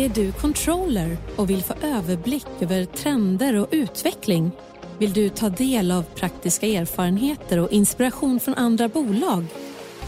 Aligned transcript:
Är 0.00 0.08
du 0.08 0.32
controller 0.32 1.16
och 1.36 1.50
vill 1.50 1.62
få 1.62 1.74
överblick 1.82 2.46
över 2.60 2.84
trender 2.84 3.54
och 3.54 3.68
utveckling? 3.70 4.50
Vill 4.98 5.12
du 5.12 5.28
ta 5.28 5.48
del 5.48 5.90
av 5.90 6.02
praktiska 6.02 6.66
erfarenheter 6.66 7.58
och 7.58 7.72
inspiration 7.72 8.40
från 8.40 8.54
andra 8.54 8.88
bolag? 8.88 9.44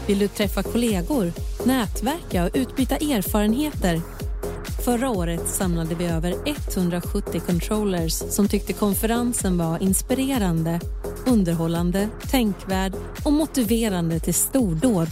Vill 0.07 0.19
du 0.19 0.27
träffa 0.27 0.63
kollegor, 0.63 1.31
nätverka 1.65 2.43
och 2.43 2.49
utbyta 2.53 2.95
erfarenheter? 2.95 4.01
Förra 4.85 5.09
året 5.09 5.47
samlade 5.47 5.95
vi 5.95 6.05
över 6.05 6.35
170 6.45 7.41
controllers 7.45 8.13
som 8.13 8.47
tyckte 8.47 8.73
konferensen 8.73 9.57
var 9.57 9.83
inspirerande, 9.83 10.79
underhållande, 11.27 12.09
tänkvärd 12.31 12.93
och 13.25 13.33
motiverande 13.33 14.19
till 14.19 14.33
stordåd. 14.33 15.07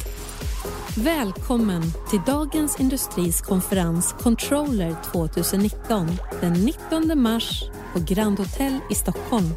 Välkommen 0.97 1.81
till 2.09 2.21
Dagens 2.25 2.79
Industris 2.79 3.41
konferens 3.41 4.15
Controller 4.19 4.95
2019 5.03 6.07
den 6.41 6.53
19 6.53 7.21
mars 7.21 7.63
på 7.93 7.99
Grand 7.99 8.39
Hotel 8.39 8.79
i 8.89 8.95
Stockholm. 8.95 9.49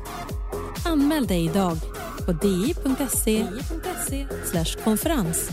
Anmäl 0.85 1.27
dig 1.27 1.45
idag 1.45 1.77
på 2.27 2.33
di.se 2.33 3.47
konferens. 4.85 5.49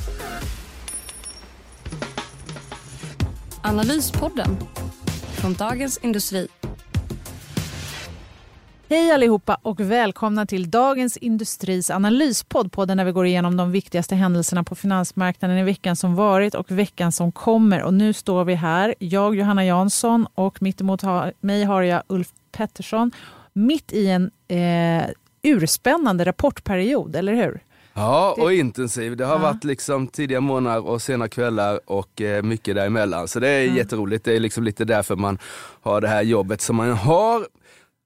Analyspodden 3.62 4.58
från 5.36 5.54
Dagens 5.54 5.98
Industri. 5.98 6.48
Hej 8.92 9.12
allihopa 9.12 9.58
och 9.62 9.80
välkomna 9.80 10.46
till 10.46 10.70
Dagens 10.72 11.18
Industris 11.18 11.90
analyspodd. 11.90 12.72
Podden 12.72 12.98
där 12.98 13.06
vi 13.06 13.12
går 13.12 13.26
igenom 13.26 13.58
de 13.58 13.72
viktigaste 13.72 14.16
händelserna 14.16 14.64
på 14.64 14.76
finansmarknaden 14.76 15.58
i 15.58 15.64
veckan 15.64 15.96
som 15.96 16.16
varit 16.16 16.56
och 16.56 16.72
veckan 16.72 17.12
som 17.12 17.32
kommer. 17.32 17.84
Och 17.84 17.94
nu 17.94 18.14
står 18.14 18.46
vi 18.46 18.56
här, 18.56 18.96
jag 19.00 19.36
Johanna 19.36 19.66
Jansson 19.66 20.28
och 20.36 20.62
mitt 20.62 20.82
emot 20.82 21.02
mig 21.42 21.64
har 21.64 21.82
jag 21.82 22.04
Ulf 22.08 22.28
Pettersson. 22.52 23.12
Mitt 23.54 23.94
i 23.94 24.08
en 24.08 24.32
eh, 24.48 25.10
urspännande 25.42 26.26
rapportperiod, 26.26 27.16
eller 27.16 27.34
hur? 27.34 27.60
Ja, 27.94 28.36
och 28.38 28.54
intensiv. 28.54 29.18
Det 29.18 29.26
har 29.26 29.36
ja. 29.36 29.42
varit 29.42 29.64
liksom 29.64 30.08
tidiga 30.08 30.42
månader 30.42 30.88
och 30.88 31.02
sena 31.02 31.28
kvällar 31.28 31.80
och 31.86 32.22
eh, 32.22 32.44
mycket 32.44 32.76
däremellan. 32.76 33.28
Så 33.28 33.40
det 33.40 33.50
är 33.50 33.64
mm. 33.64 33.76
jätteroligt. 33.76 34.26
Det 34.26 34.36
är 34.36 34.40
liksom 34.40 34.64
lite 34.64 34.86
därför 34.86 35.16
man 35.16 35.38
har 35.82 36.02
det 36.02 36.08
här 36.08 36.22
jobbet 36.22 36.62
som 36.62 36.76
man 36.76 36.92
har. 36.92 37.46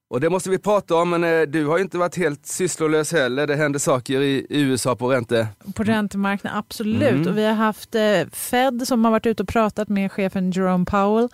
Och 0.08 0.20
det 0.20 0.30
måste 0.30 0.50
vi 0.50 0.58
prata 0.58 0.96
om, 0.96 1.10
men 1.10 1.24
eh, 1.24 1.42
du 1.42 1.66
har 1.66 1.78
ju 1.78 1.84
inte 1.84 1.98
varit 1.98 2.18
helt 2.18 2.46
sysslolös 2.46 3.12
heller. 3.12 3.48
Det 3.48 3.56
händer 3.56 3.80
saker 3.80 4.22
i 4.22 4.46
USA 4.50 4.96
på 4.96 5.12
ränte... 5.12 5.48
På 5.76 5.84
räntemarknaden, 5.84 6.60
absolut. 6.60 7.12
Mm. 7.12 7.28
Och 7.28 7.38
vi 7.38 7.46
har 7.46 7.54
haft 7.54 7.96
eh, 7.96 8.02
Fed 8.32 8.88
som 8.88 9.06
har 9.06 9.12
varit 9.12 9.26
ute 9.26 9.44
och 9.44 9.50
pratat 9.50 9.90
med 9.90 10.12
chefen 10.12 10.52
Jerome 10.52 10.86
Powell. 10.86 11.30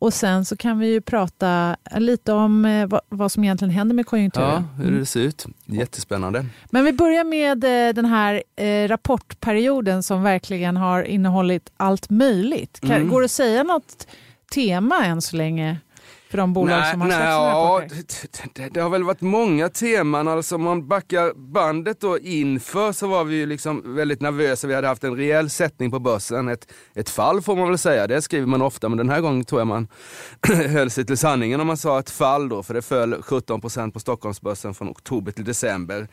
Och 0.00 0.14
sen 0.14 0.44
så 0.44 0.56
kan 0.56 0.78
vi 0.78 0.86
ju 0.86 1.00
prata 1.00 1.76
lite 1.96 2.32
om 2.32 2.64
eh, 2.64 2.88
vad, 3.08 3.32
som 3.32 3.44
egentligen 3.44 3.74
händer 3.74 3.94
med 3.94 4.06
konjunkturen. 4.06 4.50
Ja, 4.50 4.64
hur 4.76 4.84
det 4.84 4.90
mm. 4.90 5.06
ser 5.06 5.20
ut. 5.20 5.46
Jättespännande. 5.66 6.46
Men 6.70 6.84
vi 6.84 6.92
börjar 6.92 7.24
med 7.24 7.64
eh, 7.64 7.94
den 7.94 8.04
här 8.04 8.42
eh, 8.56 8.88
rapportperioden 8.88 10.02
som 10.02 10.22
verkligen 10.22 10.76
har 10.76 11.02
innehållit 11.02 11.72
allt 11.76 12.10
möjligt. 12.10 12.80
Mm. 12.82 13.08
Går 13.08 13.20
det 13.20 13.24
att 13.24 13.30
säga 13.30 13.62
något 13.62 14.06
tema 14.54 15.04
än 15.06 15.22
så 15.22 15.36
länge? 15.36 15.76
För 16.30 16.38
de 16.38 16.52
bolag 16.52 16.78
nej, 16.78 16.92
som 16.92 17.00
har 17.00 17.08
släppt 17.08 17.22
ja, 17.22 17.82
det, 18.54 18.68
det, 18.68 18.80
har 18.80 18.90
väl 18.90 19.02
varit 19.02 19.20
många 19.20 19.68
teman. 19.68 20.28
Alltså 20.28 20.54
om 20.54 20.62
man 20.62 20.88
backar 20.88 21.32
bandet 21.34 22.00
då 22.00 22.18
inför 22.18 22.92
så 22.92 23.06
var 23.06 23.24
vi 23.24 23.36
ju 23.36 23.46
liksom 23.46 23.94
väldigt 23.94 24.20
nervösa. 24.20 24.66
Vi 24.66 24.74
hade 24.74 24.88
haft 24.88 25.04
en 25.04 25.16
rejäl 25.16 25.50
sättning 25.50 25.90
på 25.90 25.98
börsen. 25.98 26.48
Ett, 26.48 26.72
ett 26.94 27.10
fall 27.10 27.42
får 27.42 27.56
man 27.56 27.68
väl 27.68 27.78
säga, 27.78 28.06
det 28.06 28.22
skriver 28.22 28.46
man 28.46 28.62
ofta. 28.62 28.88
Men 28.88 28.98
den 28.98 29.08
här 29.08 29.20
gången 29.20 29.44
tror 29.44 29.60
jag 29.60 29.68
man 29.68 29.88
höll 30.68 30.90
sig 30.90 31.06
till 31.06 31.18
sanningen 31.18 31.60
om 31.60 31.66
man 31.66 31.76
sa 31.76 31.98
ett 31.98 32.10
fall 32.10 32.48
då. 32.48 32.62
För 32.62 32.74
det 32.74 32.82
föll 32.82 33.14
17% 33.14 33.92
på 33.92 34.00
Stockholmsbörsen 34.00 34.74
från 34.74 34.88
oktober 34.88 35.32
till 35.32 35.44
december. 35.44 36.08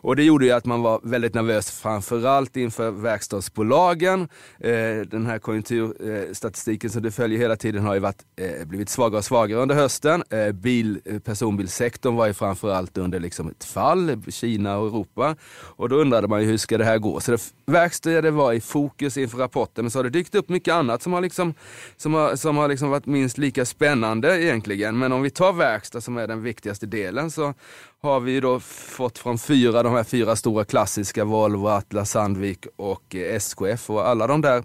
Och 0.00 0.16
det 0.16 0.22
gjorde 0.22 0.44
ju 0.44 0.52
att 0.52 0.64
man 0.64 0.82
var 0.82 1.00
väldigt 1.02 1.34
nervös 1.34 1.70
framförallt 1.70 2.56
inför 2.56 2.90
verkstadsbolagen. 2.90 4.28
Eh, 4.58 4.70
den 5.06 5.26
här 5.26 5.38
konjunkturstatistiken 5.38 6.90
som 6.90 7.02
du 7.02 7.10
följer 7.10 7.38
hela 7.38 7.56
tiden 7.56 7.82
har 7.82 7.94
ju 7.94 8.00
varit, 8.00 8.22
eh, 8.36 8.66
blivit 8.66 8.88
svagare 8.88 9.18
och 9.18 9.24
svagare 9.24 9.59
under 9.62 9.74
hösten. 9.74 10.22
Eh, 10.30 10.52
bil, 10.52 11.00
eh, 11.04 11.18
personbilsektorn 11.18 12.16
var 12.16 12.26
ju 12.26 12.34
framförallt 12.34 12.98
under 12.98 13.20
liksom 13.20 13.48
ett 13.48 13.64
fall, 13.64 14.22
Kina 14.28 14.78
och 14.78 14.86
Europa. 14.86 15.36
Och 15.62 15.88
då 15.88 15.96
undrade 15.96 16.28
man 16.28 16.40
ju 16.40 16.46
hur 16.46 16.56
ska 16.56 16.78
det 16.78 16.84
här 16.84 16.98
gå? 16.98 17.20
Så 17.20 17.30
det, 17.30 17.52
verkstäder 17.66 18.30
var 18.30 18.52
i 18.52 18.60
fokus 18.60 19.16
inför 19.16 19.38
rapporten, 19.38 19.84
men 19.84 19.90
så 19.90 19.98
har 19.98 20.04
det 20.04 20.10
dykt 20.10 20.34
upp 20.34 20.48
mycket 20.48 20.74
annat 20.74 21.02
som 21.02 21.12
har, 21.12 21.20
liksom, 21.20 21.54
som 21.96 22.14
har, 22.14 22.36
som 22.36 22.56
har 22.56 22.68
liksom 22.68 22.90
varit 22.90 23.06
minst 23.06 23.38
lika 23.38 23.64
spännande 23.64 24.42
egentligen. 24.42 24.98
Men 24.98 25.12
om 25.12 25.22
vi 25.22 25.30
tar 25.30 25.52
verkstad 25.52 26.00
som 26.00 26.16
är 26.16 26.26
den 26.26 26.42
viktigaste 26.42 26.86
delen 26.86 27.30
så 27.30 27.54
har 28.02 28.20
vi 28.20 28.40
då 28.40 28.60
fått 28.60 29.18
från 29.18 29.38
fyra, 29.38 29.82
de 29.82 29.92
här 29.92 30.04
fyra 30.04 30.36
stora 30.36 30.64
klassiska, 30.64 31.24
Volvo, 31.24 31.68
Atlas, 31.68 32.10
Sandvik 32.10 32.66
och 32.76 33.14
eh, 33.14 33.34
SKF 33.36 33.90
och 33.90 34.08
alla 34.08 34.26
de 34.26 34.40
där 34.40 34.62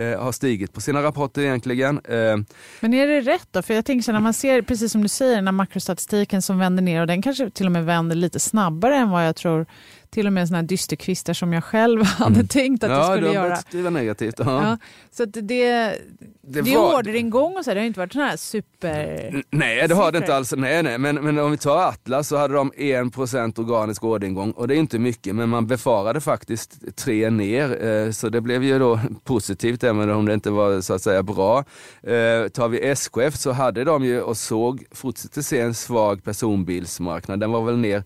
eh, 0.00 0.22
har 0.22 0.32
stigit 0.32 0.72
på 0.72 0.80
sina 0.80 1.02
rapporter 1.02 1.42
egentligen. 1.42 1.98
Eh, 2.04 2.36
Men 2.80 2.94
är 2.94 3.06
det 3.06 3.20
rätt 3.20 3.48
då? 3.50 3.62
För 3.62 3.74
jag 3.74 3.84
tänker 3.84 4.02
så 4.02 4.12
när 4.12 4.20
man 4.20 4.34
ser, 4.34 4.62
precis 4.62 4.92
som 4.92 5.02
du 5.02 5.08
säger, 5.08 5.36
den 5.36 5.46
här 5.46 5.52
makrostatistiken 5.52 6.42
som 6.42 6.58
vänder 6.58 6.82
ner 6.82 7.00
och 7.00 7.06
den 7.06 7.22
kanske 7.22 7.50
till 7.50 7.66
och 7.66 7.72
med 7.72 7.84
vänder 7.84 8.16
lite 8.16 8.40
snabbare 8.40 8.96
än 8.96 9.10
vad 9.10 9.26
jag 9.26 9.36
tror 9.36 9.66
till 10.10 10.26
och 10.26 10.32
med 10.32 10.48
såna 10.48 10.58
här 10.58 10.62
dysterkvistar 10.62 11.32
som 11.32 11.52
jag 11.52 11.64
själv 11.64 12.02
hade 12.04 12.34
mm. 12.34 12.48
tänkt 12.48 12.84
att 12.84 12.90
ja, 12.90 12.98
det 12.98 13.16
skulle 13.16 13.32
göra. 13.32 13.58
Var 13.72 13.90
negativt. 13.90 14.34
Ja. 14.38 14.78
så 15.12 15.24
det, 15.24 15.40
det, 15.40 15.98
det, 16.42 16.62
var... 16.62 16.70
är 16.70 16.98
orderingång 16.98 17.56
och 17.56 17.64
så, 17.64 17.74
det 17.74 17.80
har 17.80 17.86
inte 17.86 18.00
varit 18.00 18.12
sån 18.12 18.22
här 18.22 18.36
super... 18.36 19.42
Nej 19.50 19.88
det 19.88 19.94
har 19.94 20.12
det 20.12 20.18
inte 20.18 20.34
alls. 20.34 20.54
Nej, 20.56 20.82
nej. 20.82 20.98
Men, 20.98 21.14
men 21.14 21.38
om 21.38 21.50
vi 21.50 21.56
tar 21.56 21.88
Atlas 21.88 22.28
så 22.28 22.36
hade 22.36 22.54
de 22.54 22.72
1% 22.72 23.60
organisk 23.60 24.04
orderingång 24.04 24.50
och 24.50 24.68
det 24.68 24.74
är 24.74 24.78
inte 24.78 24.98
mycket 24.98 25.34
men 25.34 25.48
man 25.48 25.66
befarade 25.66 26.20
faktiskt 26.20 26.96
tre 26.96 27.30
ner 27.30 27.86
eh, 27.86 28.10
så 28.10 28.28
det 28.28 28.40
blev 28.40 28.64
ju 28.64 28.78
då 28.78 29.00
positivt 29.24 29.84
även 29.84 30.10
om 30.10 30.26
det 30.26 30.34
inte 30.34 30.50
var 30.50 30.80
så 30.80 30.94
att 30.94 31.02
säga 31.02 31.22
bra. 31.22 31.58
Eh, 32.02 32.48
tar 32.48 32.68
vi 32.68 32.90
SKF 32.90 33.36
så 33.36 33.52
hade 33.52 33.84
de 33.84 34.04
ju 34.04 34.20
och 34.20 34.36
såg, 34.36 34.84
fortsätter 34.90 35.42
se 35.42 35.60
en 35.60 35.74
svag 35.74 36.24
personbilsmarknad. 36.24 37.40
Den 37.40 37.50
var 37.50 37.62
väl 37.62 37.78
ner 37.78 38.04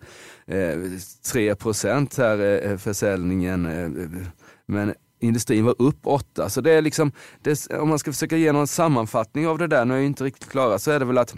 3 1.33 1.49
eh, 1.49 1.55
procent 1.95 2.19
här 2.19 2.39
eh, 2.39 2.71
eh, 2.71 2.79
försäljningen. 2.79 3.67
Eh, 3.67 4.23
men 4.67 4.95
industrin 5.21 5.65
var 5.65 5.75
upp 5.79 6.07
8. 6.07 6.49
Så 6.49 6.61
det 6.61 6.73
är 6.73 6.83
liksom, 6.83 7.13
det, 7.43 7.71
om 7.71 7.89
man 7.89 7.99
ska 7.99 8.13
försöka 8.13 8.37
ge 8.37 8.53
någon 8.53 8.67
sammanfattning 8.67 9.47
av 9.49 9.59
det 9.59 9.67
där, 9.67 9.85
nu 9.85 9.95
är 9.95 9.99
jag 9.99 10.07
inte 10.07 10.25
riktigt 10.25 10.51
klara, 10.51 10.79
så 10.79 10.91
är 10.91 10.99
det 10.99 11.05
väl 11.05 11.19
att 11.19 11.35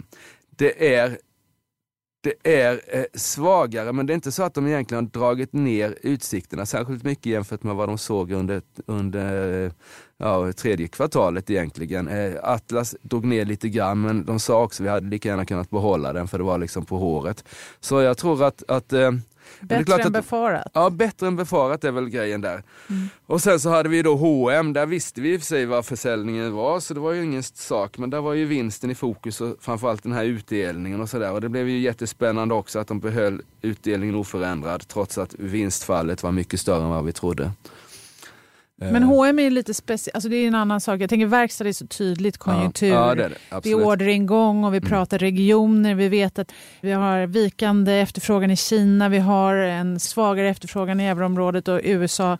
det 0.57 0.95
är 0.95 1.17
det 2.23 2.61
är 2.61 3.07
svagare, 3.13 3.93
men 3.93 4.05
det 4.05 4.13
är 4.13 4.15
inte 4.15 4.31
så 4.31 4.43
att 4.43 4.53
de 4.53 4.67
egentligen 4.67 5.05
har 5.05 5.11
dragit 5.19 5.53
ner 5.53 5.95
utsikterna 6.01 6.65
särskilt 6.65 7.03
mycket 7.03 7.25
jämfört 7.25 7.63
med 7.63 7.75
vad 7.75 7.89
de 7.89 7.97
såg 7.97 8.31
under, 8.31 8.61
under 8.87 9.71
ja, 10.17 10.53
tredje 10.53 10.87
kvartalet 10.87 11.49
egentligen. 11.49 12.09
Atlas 12.43 12.95
drog 13.01 13.25
ner 13.25 13.45
lite 13.45 13.69
grann, 13.69 14.01
men 14.01 14.25
de 14.25 14.39
sa 14.39 14.63
också 14.63 14.83
att 14.83 14.85
vi 14.85 14.89
hade 14.89 15.09
lika 15.09 15.29
gärna 15.29 15.45
kunnat 15.45 15.69
behålla 15.69 16.13
den 16.13 16.27
för 16.27 16.37
det 16.37 16.43
var 16.43 16.57
liksom 16.57 16.85
på 16.85 16.97
håret. 16.97 17.43
Så 17.79 18.01
jag 18.01 18.17
tror 18.17 18.43
att, 18.43 18.63
att 18.67 18.93
Bättre 19.61 19.93
än 19.93 20.07
att, 20.07 20.13
befarat? 20.13 20.71
Ja, 20.73 20.89
bättre 20.89 21.27
än 21.27 21.35
befarat 21.35 21.83
är 21.83 21.91
väl 21.91 22.09
grejen 22.09 22.41
där. 22.41 22.63
Mm. 22.89 23.09
Och 23.25 23.41
sen 23.41 23.59
så 23.59 23.69
hade 23.69 23.89
vi 23.89 24.01
då 24.01 24.15
H&M 24.15 24.73
där 24.73 24.85
visste 24.85 25.21
vi 25.21 25.33
i 25.33 25.37
och 25.37 25.41
för 25.41 25.45
sig 25.45 25.65
vad 25.65 25.85
försäljningen 25.85 26.53
var, 26.53 26.79
så 26.79 26.93
det 26.93 26.99
var 26.99 27.11
ju 27.11 27.23
ingen 27.23 27.43
sak. 27.43 27.97
Men 27.97 28.09
där 28.09 28.21
var 28.21 28.33
ju 28.33 28.45
vinsten 28.45 28.91
i 28.91 28.95
fokus 28.95 29.41
och 29.41 29.55
framförallt 29.61 30.03
den 30.03 30.11
här 30.11 30.23
utdelningen 30.23 31.01
och 31.01 31.09
sådär. 31.09 31.31
Och 31.31 31.41
det 31.41 31.49
blev 31.49 31.69
ju 31.69 31.79
jättespännande 31.79 32.55
också 32.55 32.79
att 32.79 32.87
de 32.87 32.99
behöll 32.99 33.41
utdelningen 33.61 34.15
oförändrad 34.15 34.87
trots 34.87 35.17
att 35.17 35.33
vinstfallet 35.33 36.23
var 36.23 36.31
mycket 36.31 36.59
större 36.59 36.83
än 36.83 36.89
vad 36.89 37.05
vi 37.05 37.13
trodde. 37.13 37.51
Men 38.79 39.03
H&M 39.03 39.39
är 39.39 39.49
lite 39.49 39.73
speciellt, 39.73 40.15
alltså 40.15 40.29
det 40.29 40.35
är 40.35 40.47
en 40.47 40.55
annan 40.55 40.81
sak. 40.81 41.01
Jag 41.01 41.09
tänker 41.09 41.25
verkstad 41.25 41.67
är 41.67 41.73
så 41.73 41.87
tydligt 41.87 42.37
konjunktur. 42.37 42.87
Ja, 42.87 43.07
ja, 43.07 43.15
det, 43.15 43.23
är 43.23 43.29
det. 43.29 43.59
det 43.63 43.71
är 43.71 43.75
orderingång 43.75 44.63
och 44.63 44.73
vi 44.73 44.77
mm. 44.77 44.89
pratar 44.89 45.17
regioner. 45.17 45.95
Vi 45.95 46.09
vet 46.09 46.39
att 46.39 46.51
vi 46.81 46.91
har 46.91 47.27
vikande 47.27 47.93
efterfrågan 47.93 48.51
i 48.51 48.55
Kina, 48.55 49.09
vi 49.09 49.17
har 49.17 49.55
en 49.55 49.99
svagare 49.99 50.49
efterfrågan 50.49 50.99
i 50.99 51.05
euroområdet 51.05 51.67
och 51.67 51.79
USA 51.83 52.37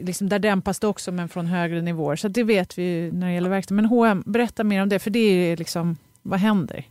liksom 0.00 0.28
där 0.28 0.38
dämpas 0.38 0.78
det 0.78 0.86
också 0.86 1.12
men 1.12 1.28
från 1.28 1.46
högre 1.46 1.82
nivåer. 1.82 2.16
Så 2.16 2.28
det 2.28 2.44
vet 2.44 2.78
vi 2.78 3.10
när 3.12 3.26
det 3.26 3.32
gäller 3.32 3.50
verkstad. 3.50 3.74
Men 3.74 3.84
H&M, 3.84 4.22
berätta 4.26 4.64
mer 4.64 4.82
om 4.82 4.88
det 4.88 4.98
för 4.98 5.10
det 5.10 5.18
är 5.18 5.56
liksom, 5.56 5.96
vad 6.22 6.40
händer? 6.40 6.84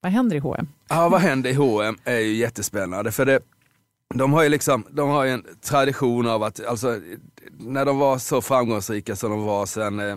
Vad 0.00 0.12
händer 0.12 0.36
i 0.36 0.38
H&M? 0.38 0.68
Ja, 0.88 1.08
vad 1.08 1.20
händer 1.20 1.50
i 1.50 1.54
H&M 1.54 1.98
är 2.04 2.18
ju 2.18 2.34
jättespännande 2.34 3.12
för 3.12 3.26
det, 3.26 3.40
de 4.14 4.32
har 4.32 4.42
ju 4.42 4.48
liksom, 4.48 4.86
de 4.90 5.08
har 5.08 5.26
en 5.26 5.44
tradition 5.62 6.28
av 6.28 6.42
att, 6.42 6.66
alltså 6.66 7.00
när 7.58 7.84
de 7.84 7.98
var 7.98 8.18
så 8.18 8.42
framgångsrika 8.42 9.16
som 9.16 9.30
de 9.30 9.42
var 9.42 9.66
sen 9.66 10.00
eh, 10.00 10.16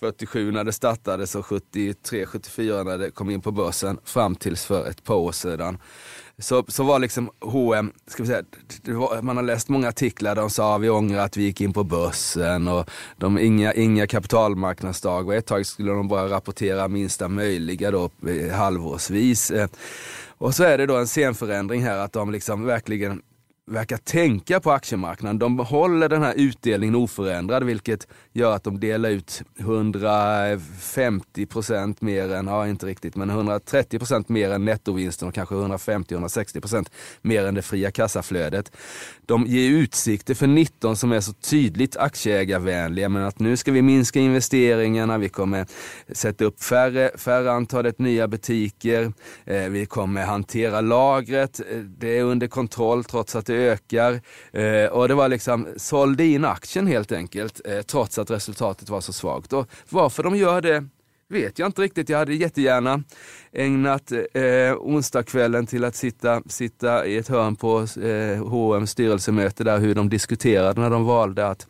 47 0.00 0.52
när 0.52 0.64
det 0.64 0.72
startades 0.72 1.34
och 1.34 1.46
73, 1.46 2.26
74 2.26 2.82
när 2.82 2.98
det 2.98 3.10
kom 3.10 3.30
in 3.30 3.40
på 3.40 3.52
börsen 3.52 3.98
fram 4.04 4.36
tills 4.36 4.64
för 4.64 4.88
ett 4.88 5.04
par 5.04 5.14
år 5.14 5.32
sedan. 5.32 5.78
Så, 6.38 6.64
så 6.68 6.82
var 6.84 6.98
liksom 6.98 7.30
H&M, 7.40 7.92
ska 8.06 8.22
vi 8.22 8.28
säga, 8.28 8.42
var, 8.82 9.22
man 9.22 9.36
har 9.36 9.44
läst 9.44 9.68
många 9.68 9.88
artiklar 9.88 10.34
där 10.34 10.42
de 10.42 10.50
sa 10.50 10.78
vi 10.78 10.90
ångrar 10.90 11.24
att 11.24 11.36
vi 11.36 11.42
gick 11.42 11.60
in 11.60 11.72
på 11.72 11.84
börsen 11.84 12.68
och 12.68 12.90
de, 13.16 13.38
inga, 13.38 13.72
inga 13.72 14.06
kapitalmarknadsdagar. 14.06 15.26
och 15.26 15.34
ett 15.34 15.46
tag 15.46 15.66
skulle 15.66 15.92
de 15.92 16.08
bara 16.08 16.28
rapportera 16.28 16.88
minsta 16.88 17.28
möjliga 17.28 17.90
då 17.90 18.10
eh, 18.28 18.54
halvårsvis. 18.54 19.50
Eh. 19.50 19.68
Och 20.38 20.54
så 20.54 20.64
är 20.64 20.78
det 20.78 20.86
då 20.86 20.96
en 20.96 21.06
scenförändring 21.06 21.82
här 21.82 21.98
att 21.98 22.12
de 22.12 22.30
liksom 22.30 22.64
verkligen 22.64 23.22
verkar 23.70 23.96
tänka 23.96 24.60
på 24.60 24.72
aktiemarknaden. 24.72 25.38
De 25.38 25.58
håller 25.58 26.08
den 26.08 26.22
här 26.22 26.34
utdelningen 26.36 26.94
oförändrad 26.94 27.64
vilket 27.64 28.08
gör 28.32 28.54
att 28.54 28.64
de 28.64 28.80
delar 28.80 29.10
ut 29.10 29.42
150 29.58 31.46
procent 31.46 32.00
mer 32.00 32.32
än, 32.32 32.46
ja 32.46 32.68
inte 32.68 32.86
riktigt, 32.86 33.16
men 33.16 33.30
130 33.30 33.98
procent 33.98 34.28
mer 34.28 34.50
än 34.50 34.64
nettovinsten 34.64 35.28
och 35.28 35.34
kanske 35.34 35.54
150-160 35.54 36.60
procent 36.60 36.90
mer 37.22 37.46
än 37.46 37.54
det 37.54 37.62
fria 37.62 37.90
kassaflödet. 37.90 38.72
De 39.26 39.46
ger 39.46 39.70
utsikter 39.70 40.34
för 40.34 40.46
19 40.46 40.96
som 40.96 41.12
är 41.12 41.20
så 41.20 41.32
tydligt 41.32 41.96
aktieägarvänliga, 41.96 43.08
men 43.08 43.22
att 43.22 43.38
nu 43.38 43.56
ska 43.56 43.72
vi 43.72 43.82
minska 43.82 44.20
investeringarna, 44.20 45.18
vi 45.18 45.28
kommer 45.28 45.66
sätta 46.12 46.44
upp 46.44 46.62
färre, 46.62 47.10
färre 47.18 47.52
antalet 47.52 47.98
nya 47.98 48.28
butiker, 48.28 49.12
eh, 49.44 49.68
vi 49.68 49.86
kommer 49.86 50.24
hantera 50.24 50.80
lagret, 50.80 51.60
eh, 51.60 51.78
det 51.78 52.18
är 52.18 52.22
under 52.22 52.46
kontroll 52.46 53.04
trots 53.04 53.36
att 53.36 53.46
det 53.46 53.55
ökar. 53.56 54.20
Eh, 54.52 54.86
och 54.86 55.08
det 55.08 55.14
var 55.14 55.28
liksom, 55.28 55.68
sålde 55.76 56.24
in 56.24 56.44
aktien 56.44 56.86
helt 56.86 57.12
enkelt, 57.12 57.60
eh, 57.64 57.80
trots 57.80 58.18
att 58.18 58.30
resultatet 58.30 58.88
var 58.88 59.00
så 59.00 59.12
svagt. 59.12 59.52
Och 59.52 59.68
varför 59.88 60.22
de 60.22 60.36
gör 60.36 60.60
det 60.60 60.84
vet 61.28 61.58
jag 61.58 61.66
inte 61.66 61.82
riktigt. 61.82 62.08
Jag 62.08 62.18
hade 62.18 62.34
jättegärna 62.34 63.02
ägnat 63.52 64.12
eh, 64.12 64.76
onsdagskvällen 64.78 65.66
till 65.66 65.84
att 65.84 65.94
sitta, 65.94 66.42
sitta 66.46 67.06
i 67.06 67.16
ett 67.16 67.28
hörn 67.28 67.56
på 67.56 67.86
eh, 68.02 68.48
H&M 68.48 68.86
styrelsemöte 68.86 69.64
där 69.64 69.78
hur 69.78 69.94
de 69.94 70.08
diskuterade 70.08 70.80
när 70.80 70.90
de 70.90 71.04
valde 71.04 71.48
att 71.48 71.66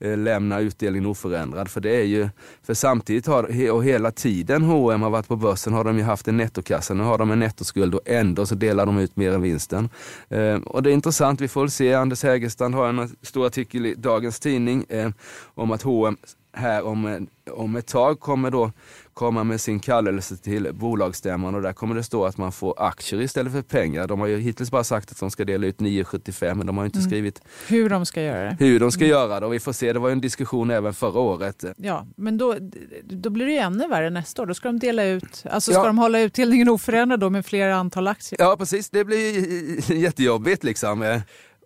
eh, 0.00 0.18
lämna 0.18 0.60
utdelningen 0.60 1.06
oförändrad. 1.06 1.68
För 1.68 1.80
det 1.80 1.96
är 1.96 2.04
ju, 2.04 2.28
för 2.62 2.74
samtidigt 2.74 3.26
har, 3.26 3.70
och 3.70 3.84
hela 3.84 4.10
tiden 4.10 4.62
H&M 4.62 5.02
har 5.02 5.10
varit 5.10 5.28
på 5.28 5.36
börsen 5.36 5.72
har 5.72 5.84
de 5.84 5.98
ju 5.98 6.04
haft 6.04 6.28
en 6.28 6.36
nettokassa. 6.36 6.94
Nu 6.94 7.02
har 7.02 7.18
de 7.18 7.30
en 7.30 7.38
nettoskuld 7.38 7.94
och 7.94 8.02
ändå 8.06 8.46
så 8.46 8.54
delar 8.54 8.86
de 8.86 8.98
ut 8.98 9.16
mer 9.16 9.32
än 9.32 9.42
vinsten. 9.42 9.88
Eh, 10.28 10.54
och 10.54 10.82
det 10.82 10.90
är 10.90 10.94
intressant, 10.94 11.40
vi 11.40 11.48
får 11.48 11.68
se. 11.68 11.94
Anders 11.94 12.22
Hägerstrand 12.22 12.74
har 12.74 12.88
en 12.88 13.16
stor 13.22 13.46
artikel 13.46 13.86
i 13.86 13.94
dagens 13.94 14.40
tidning 14.40 14.84
eh, 14.88 15.10
om 15.54 15.70
att 15.70 15.82
H&M 15.82 16.16
här 16.52 16.82
om, 16.82 17.28
om 17.50 17.76
ett 17.76 17.86
tag 17.86 18.20
kommer 18.20 18.50
då 18.50 18.72
komma 19.14 19.44
med 19.44 19.60
sin 19.60 19.80
kallelse 19.80 20.36
till 20.36 20.74
bolagsstämman 20.74 21.54
och 21.54 21.62
där 21.62 21.72
kommer 21.72 21.94
det 21.94 22.02
stå 22.02 22.24
att 22.24 22.38
man 22.38 22.52
får 22.52 22.74
aktier 22.78 23.20
istället 23.20 23.52
för 23.52 23.62
pengar. 23.62 24.06
De 24.06 24.20
har 24.20 24.26
ju 24.26 24.38
hittills 24.38 24.70
bara 24.70 24.84
sagt 24.84 25.10
att 25.10 25.20
de 25.20 25.30
ska 25.30 25.44
dela 25.44 25.66
ut 25.66 25.78
9,75 25.78 26.54
men 26.54 26.66
de 26.66 26.78
har 26.78 26.84
inte 26.84 26.98
mm. 26.98 27.10
skrivit 27.10 27.42
hur 27.68 27.88
de 27.88 28.06
ska 28.06 28.22
göra 28.22 28.44
det. 28.44 28.56
Hur 28.58 28.80
de 28.80 28.92
ska 28.92 29.04
mm. 29.04 29.10
göra 29.10 29.40
det 29.40 29.46
och 29.46 29.52
vi 29.52 29.60
får 29.60 29.72
se, 29.72 29.92
det 29.92 29.98
var 29.98 30.10
en 30.10 30.20
diskussion 30.20 30.70
även 30.70 30.94
förra 30.94 31.20
året. 31.20 31.64
Ja, 31.76 32.06
men 32.16 32.38
då, 32.38 32.56
då 33.02 33.30
blir 33.30 33.46
det 33.46 33.52
ju 33.52 33.58
ännu 33.58 33.88
värre 33.88 34.10
nästa 34.10 34.42
år. 34.42 34.46
Då 34.46 34.54
ska 34.54 34.68
de 34.68 34.78
dela 34.78 35.04
ut, 35.04 35.44
alltså 35.50 35.72
ska 35.72 35.80
ja. 35.80 35.86
de 35.86 35.98
hålla 35.98 36.20
utdelningen 36.20 36.68
oförändrad 36.68 37.20
då 37.20 37.30
med 37.30 37.46
fler 37.46 37.70
antal 37.70 38.08
aktier? 38.08 38.40
Ja 38.40 38.56
precis, 38.58 38.90
det 38.90 39.04
blir 39.04 39.92
jättejobbigt 39.92 40.64
liksom. 40.64 41.20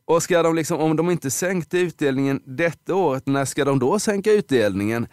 Och 0.07 0.23
ska 0.23 0.43
de 0.43 0.55
liksom, 0.55 0.81
om 0.81 0.97
de 0.97 1.11
inte 1.11 1.31
sänkte 1.31 1.79
utdelningen 1.79 2.41
detta 2.45 2.95
året, 2.95 3.27
när 3.27 3.45
ska 3.45 3.65
de 3.65 3.79
då 3.79 3.99
sänka 3.99 4.33
utdelningen? 4.33 5.07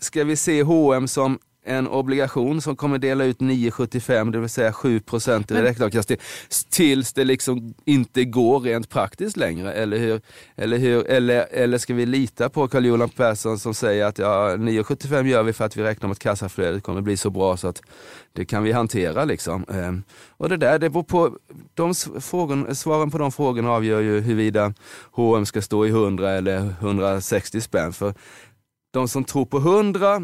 Ska 0.00 0.24
vi 0.24 0.36
se 0.36 0.62
H&M 0.62 1.08
som 1.08 1.38
en 1.64 1.88
obligation 1.88 2.60
som 2.60 2.76
kommer 2.76 2.98
dela 2.98 3.24
ut 3.24 3.38
9,75 3.38 4.32
det 4.32 4.38
vill 4.38 4.48
säga 4.48 4.72
7 4.72 5.00
procent 5.00 5.50
i 5.50 5.54
direktavkastning 5.54 6.18
tills 6.70 7.12
det 7.12 7.24
liksom 7.24 7.74
inte 7.84 8.24
går 8.24 8.60
rent 8.60 8.88
praktiskt 8.88 9.36
längre. 9.36 9.72
Eller 9.72 9.98
hur? 9.98 10.20
Eller, 10.56 10.78
hur? 10.78 11.06
eller, 11.06 11.46
eller 11.50 11.78
ska 11.78 11.94
vi 11.94 12.06
lita 12.06 12.48
på 12.48 12.68
Carl-Johan 12.68 13.08
Persson 13.08 13.58
som 13.58 13.74
säger 13.74 14.04
att 14.04 14.18
ja, 14.18 14.56
9,75 14.56 15.26
gör 15.26 15.42
vi 15.42 15.52
för 15.52 15.64
att 15.64 15.76
vi 15.76 15.82
räknar 15.82 16.08
med 16.08 16.12
att 16.12 16.18
kassaflödet 16.18 16.82
kommer 16.82 17.00
bli 17.00 17.16
så 17.16 17.30
bra 17.30 17.56
så 17.56 17.68
att 17.68 17.82
det 18.32 18.44
kan 18.44 18.62
vi 18.62 18.72
hantera. 18.72 19.24
Liksom. 19.24 19.64
Ehm, 19.68 20.02
och 20.36 20.48
det 20.48 20.56
där, 20.56 20.78
det 20.78 20.90
beror 20.90 21.02
på, 21.02 21.38
de 21.74 21.94
frågor, 22.20 22.74
svaren 22.74 23.10
på 23.10 23.18
de 23.18 23.32
frågorna 23.32 23.70
avgör 23.70 24.00
ju 24.00 24.20
huruvida 24.20 24.74
H&M 25.12 25.46
ska 25.46 25.62
stå 25.62 25.86
i 25.86 25.88
100 25.88 26.30
eller 26.30 26.74
160 26.80 27.60
spänn. 27.60 27.92
För 27.92 28.14
de 28.92 29.08
som 29.08 29.24
tror 29.24 29.46
på 29.46 29.56
100 29.56 30.22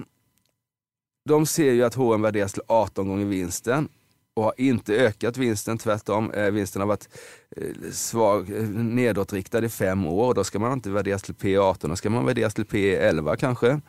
de 1.24 1.46
ser 1.46 1.72
ju 1.72 1.84
att 1.84 1.94
H&M 1.94 2.22
värderas 2.22 2.52
till 2.52 2.62
18 2.66 3.08
gånger 3.08 3.24
vinsten 3.24 3.88
och 4.34 4.44
har 4.44 4.54
inte 4.56 4.94
ökat 4.94 5.36
vinsten, 5.36 5.78
tvärtom. 5.78 6.30
Eh, 6.30 6.50
vinsten 6.50 6.80
har 6.80 6.86
varit 6.86 7.08
eh, 7.56 7.90
svag, 7.92 8.50
eh, 8.50 8.68
nedåtriktad 8.68 9.64
i 9.64 9.68
fem 9.68 10.06
år. 10.06 10.34
Då 10.34 10.44
ska 10.44 10.58
man 10.58 10.72
inte 10.72 10.90
värderas 10.90 11.22
till 11.22 11.34
P18, 11.34 11.88
då 11.88 11.96
ska 11.96 12.10
man 12.10 12.26
värderas 12.26 12.54
till 12.54 12.64
P11 12.64 13.36
kanske. 13.36 13.80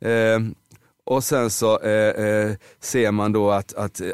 Eh, 0.00 0.40
och 1.04 1.24
sen 1.24 1.50
så 1.50 1.80
eh, 1.80 2.24
eh, 2.26 2.56
ser 2.80 3.10
man 3.10 3.32
då 3.32 3.50
att, 3.50 3.74
att 3.74 4.00
eh, 4.00 4.08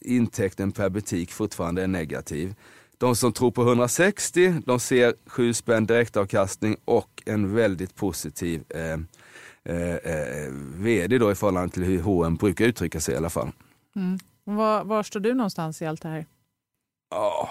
intäkten 0.00 0.72
per 0.72 0.88
butik 0.88 1.32
fortfarande 1.32 1.82
är 1.82 1.86
negativ. 1.86 2.54
De 2.98 3.16
som 3.16 3.32
tror 3.32 3.50
på 3.50 3.62
160, 3.62 4.54
de 4.66 4.80
ser 4.80 5.14
7 5.26 5.54
spänn 5.54 5.86
direktavkastning 5.86 6.76
och 6.84 7.22
en 7.26 7.54
väldigt 7.54 7.94
positiv 7.94 8.64
eh, 8.68 8.98
eh, 9.64 9.94
eh, 9.94 10.50
vd 10.76 11.18
då 11.18 11.32
i 11.32 11.34
förhållande 11.34 11.74
till 11.74 11.84
hur 11.84 12.02
H&M 12.02 12.36
brukar 12.36 12.64
uttrycka 12.64 13.00
sig 13.00 13.14
i 13.14 13.16
alla 13.16 13.30
fall. 13.30 13.50
Mm. 13.96 14.18
Var, 14.44 14.84
var, 14.84 15.02
står 15.02 15.20
du 15.20 15.34
någonstans 15.34 15.82
i 15.82 15.86
allt 15.86 16.02
det 16.02 16.08
här? 16.08 16.26
Ja, 17.10 17.50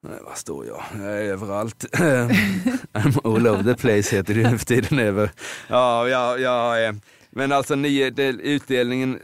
var 0.00 0.34
står 0.34 0.66
jag? 0.66 0.82
Jag 0.94 1.06
är 1.06 1.32
överallt. 1.32 1.84
I'm 1.92 3.20
all 3.24 3.46
over 3.46 3.74
the 3.74 3.80
place 3.80 4.16
heter 4.16 4.34
det 4.34 4.50
nu 4.50 4.58
för 4.58 4.66
tiden. 4.66 4.98
Över. 4.98 5.30
Ja, 5.68 6.08
ja, 6.08 6.38
ja, 6.38 6.94
men 7.36 7.52
alltså 7.52 7.74
ni, 7.74 8.10
det, 8.10 8.28
utdelningen... 8.28 9.20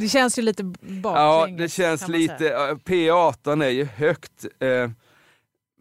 Det 0.00 0.08
känns 0.08 0.38
ju 0.38 0.42
lite 0.42 0.64
baklänges. 0.64 1.50
Ja, 1.50 1.64
det 1.64 1.68
känns 1.68 2.08
lite... 2.08 2.44
P18 2.84 3.64
är 3.64 3.68
ju 3.68 3.84
högt. 3.84 4.46
Eh, 4.60 4.90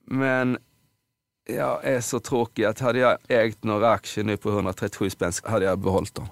men 0.06 0.58
jag 1.46 1.86
är 1.86 2.02
så 2.02 2.20
tråkig 2.20 2.64
att 2.64 2.80
hade 2.80 3.00
jag 3.00 3.18
ägt 3.28 3.64
några 3.64 3.92
aktier 3.92 4.26
nu 4.26 4.38
på 4.38 4.50
137 4.50 5.10
spänn 5.10 5.32
hade 5.44 5.66
jag 5.66 5.80
behållit 5.80 6.16
dem. 6.16 6.28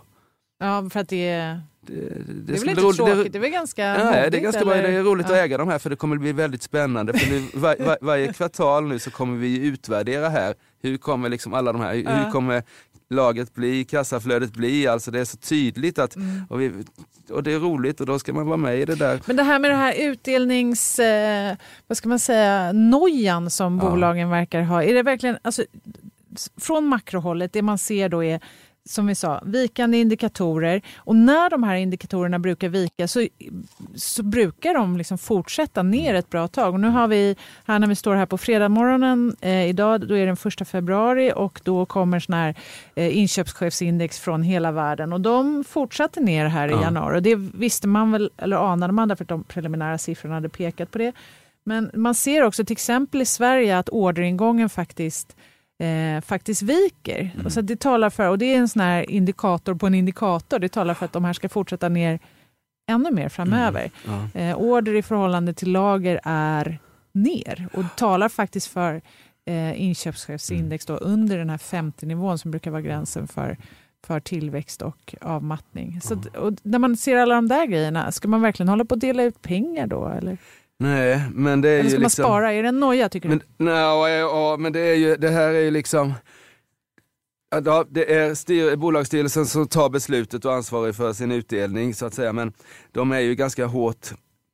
Ja, 0.59 0.89
för 0.89 0.99
att 0.99 1.09
det 1.09 1.29
är... 1.29 1.61
Det, 1.81 1.93
det, 1.93 2.33
det 2.33 2.53
är 2.53 2.59
väl 2.59 2.69
inte 2.69 2.81
tråkigt, 2.81 3.33
det, 3.33 3.37
är 3.37 3.41
väl 3.41 3.49
ganska 3.49 3.83
Nej, 3.83 4.05
modigt, 4.05 4.31
det 4.31 4.37
är 4.37 4.41
ganska 4.41 4.65
bra. 4.65 4.73
Det 4.73 4.87
är 4.87 5.03
roligt 5.03 5.25
ja. 5.29 5.35
att 5.35 5.45
äga 5.45 5.57
de 5.57 5.67
här 5.67 5.79
för 5.79 5.89
det 5.89 5.95
kommer 5.95 6.17
bli 6.17 6.31
väldigt 6.31 6.63
spännande. 6.63 7.13
För 7.13 7.31
nu, 7.31 7.47
var, 7.53 7.75
var, 7.79 7.97
varje 8.01 8.33
kvartal 8.33 8.87
nu 8.87 8.99
så 8.99 9.11
kommer 9.11 9.37
vi 9.37 9.67
utvärdera 9.67 10.29
här. 10.29 10.55
Hur 10.81 10.97
kommer 10.97 11.29
liksom 11.29 11.53
alla 11.53 11.73
de 11.73 11.81
här, 11.81 11.93
ja. 11.93 12.11
hur 12.11 12.31
kommer 12.31 12.63
laget 13.09 13.53
bli, 13.53 13.83
kassaflödet 13.83 14.53
bli. 14.53 14.87
Alltså 14.87 15.11
det 15.11 15.19
är 15.19 15.25
så 15.25 15.37
tydligt 15.37 15.99
att, 15.99 16.15
mm. 16.15 16.41
och, 16.49 16.61
vi, 16.61 16.71
och, 17.29 17.43
det 17.43 17.53
är 17.53 17.59
roligt 17.59 17.99
och 17.99 18.05
då 18.05 18.19
ska 18.19 18.33
man 18.33 18.45
vara 18.45 18.57
med 18.57 18.79
i 18.79 18.85
det 18.85 18.95
där. 18.95 19.21
Men 19.25 19.35
det 19.35 19.43
här 19.43 19.59
med 19.59 19.71
det 19.71 19.75
här 19.75 19.93
utdelnings, 19.93 20.99
eh, 20.99 21.55
vad 21.87 21.97
ska 21.97 22.09
man 22.09 22.19
säga, 22.19 22.71
nojan 22.71 23.49
som 23.49 23.77
ja. 23.77 23.89
bolagen 23.89 24.29
verkar 24.29 24.61
ha. 24.61 24.83
Är 24.83 24.93
det 24.93 25.03
verkligen, 25.03 25.37
alltså, 25.41 25.63
från 26.57 26.85
makrohållet, 26.85 27.53
det 27.53 27.61
man 27.61 27.77
ser 27.77 28.09
då 28.09 28.23
är 28.23 28.39
som 28.85 29.07
vi 29.07 29.15
sa, 29.15 29.41
vikande 29.45 29.97
indikatorer. 29.97 30.81
Och 30.97 31.15
när 31.15 31.49
de 31.49 31.63
här 31.63 31.75
indikatorerna 31.75 32.39
brukar 32.39 32.69
vika 32.69 33.07
så, 33.07 33.27
så 33.95 34.23
brukar 34.23 34.73
de 34.73 34.97
liksom 34.97 35.17
fortsätta 35.17 35.83
ner 35.83 36.13
ett 36.13 36.29
bra 36.29 36.47
tag. 36.47 36.73
Och 36.73 36.79
nu 36.79 36.87
har 36.87 37.07
vi, 37.07 37.35
här 37.65 37.79
när 37.79 37.87
vi 37.87 37.95
står 37.95 38.15
här 38.15 38.25
på 38.25 38.37
fredagsmorgonen 38.37 39.35
eh, 39.41 39.69
idag, 39.69 40.07
då 40.07 40.15
är 40.15 40.19
det 40.19 40.25
den 40.25 40.37
första 40.37 40.65
februari 40.65 41.33
och 41.35 41.61
då 41.63 41.85
kommer 41.85 42.19
sån 42.19 42.35
här 42.35 42.55
eh, 42.95 43.17
inköpschefsindex 43.17 44.19
från 44.19 44.43
hela 44.43 44.71
världen. 44.71 45.13
Och 45.13 45.21
de 45.21 45.63
fortsatte 45.63 46.19
ner 46.19 46.45
här 46.45 46.67
i 46.67 46.71
ja. 46.71 46.81
januari. 46.81 47.17
Och 47.17 47.23
det 47.23 47.35
visste 47.35 47.87
man 47.87 48.11
väl, 48.11 48.29
eller 48.37 48.57
anade 48.57 48.93
man 48.93 49.07
därför 49.07 49.23
att 49.23 49.29
de 49.29 49.43
preliminära 49.43 49.97
siffrorna 49.97 50.35
hade 50.35 50.49
pekat 50.49 50.91
på 50.91 50.97
det. 50.97 51.13
Men 51.63 51.91
man 51.93 52.15
ser 52.15 52.43
också 52.43 52.65
till 52.65 52.73
exempel 52.73 53.21
i 53.21 53.25
Sverige 53.25 53.77
att 53.77 53.89
orderingången 53.89 54.69
faktiskt 54.69 55.35
eh, 55.79 56.21
faktiskt 56.21 56.61
viker. 56.61 57.31
Mm. 57.33 57.45
Och 57.45 57.53
så 57.53 57.61
det 57.61 57.79
talar 57.79 58.09
för, 58.09 58.29
och 58.29 58.37
det 58.37 58.45
är 58.45 58.57
en 58.57 58.69
sån 58.69 58.81
här 58.81 59.11
indikator 59.11 59.75
på 59.75 59.87
en 59.87 59.95
indikator, 59.95 60.59
det 60.59 60.69
talar 60.69 60.93
för 60.93 61.05
att 61.05 61.13
de 61.13 61.25
här 61.25 61.33
ska 61.33 61.49
fortsätta 61.49 61.89
ner 61.89 62.19
ännu 62.89 63.11
mer 63.11 63.29
framöver. 63.29 63.91
Mm. 64.07 64.19
Ja. 64.33 64.39
Eh, 64.39 64.57
order 64.57 64.95
i 64.95 65.01
förhållande 65.01 65.53
till 65.53 65.71
lager 65.71 66.19
är 66.23 66.79
ner 67.11 67.67
och 67.73 67.85
talar 67.95 68.29
faktiskt 68.29 68.67
för 68.67 69.01
eh, 69.45 69.81
inköpschefsindex 69.81 70.85
då, 70.85 70.97
under 70.97 71.37
den 71.37 71.49
här 71.49 71.57
50-nivån 71.57 72.37
som 72.37 72.51
brukar 72.51 72.71
vara 72.71 72.81
gränsen 72.81 73.27
för, 73.27 73.57
för 74.07 74.19
tillväxt 74.19 74.81
och 74.81 75.15
avmattning. 75.21 76.01
Så, 76.01 76.15
och 76.37 76.53
när 76.63 76.79
man 76.79 76.97
ser 76.97 77.17
alla 77.17 77.35
de 77.35 77.47
där 77.47 77.65
grejerna, 77.65 78.11
ska 78.11 78.27
man 78.27 78.41
verkligen 78.41 78.69
hålla 78.69 78.85
på 78.85 78.95
att 78.95 79.01
dela 79.01 79.23
ut 79.23 79.41
pengar 79.41 79.87
då? 79.87 80.07
Eller, 80.07 80.37
Nej, 80.79 81.21
men 81.33 81.61
det 81.61 81.69
är 81.69 81.73
eller 81.73 81.83
ju 81.83 81.89
ska 81.89 81.97
man 81.97 82.03
liksom... 82.03 82.23
spara? 82.23 82.53
Är 82.53 82.63
det 82.63 82.69
en 82.69 82.79
noja 82.79 83.09
tycker 83.09 83.29
Men, 83.29 83.37
du? 83.37 83.65
nej, 83.65 83.73
ja, 83.73 84.09
ja, 84.09 84.57
men 84.59 84.73
det, 84.73 84.79
är 84.79 84.95
ju, 84.95 85.15
det 85.15 85.29
här 85.29 85.49
är 85.49 85.61
ju 85.61 85.71
liksom... 85.71 86.13
Ja, 87.65 87.85
det 87.89 88.13
är 88.13 88.35
styr, 88.35 88.75
bolagsstyrelsen 88.75 89.45
som 89.45 89.67
tar 89.67 89.89
beslutet 89.89 90.45
och 90.45 90.53
ansvarig 90.53 90.95
för 90.95 91.13
sin 91.13 91.31
utdelning 91.31 91.93
så 91.93 92.05
att 92.05 92.13
säga. 92.13 92.33
Men 92.33 92.53
de 92.91 93.11
är 93.11 93.19
ju 93.19 93.35
ganska 93.35 93.65
hårt 93.65 94.07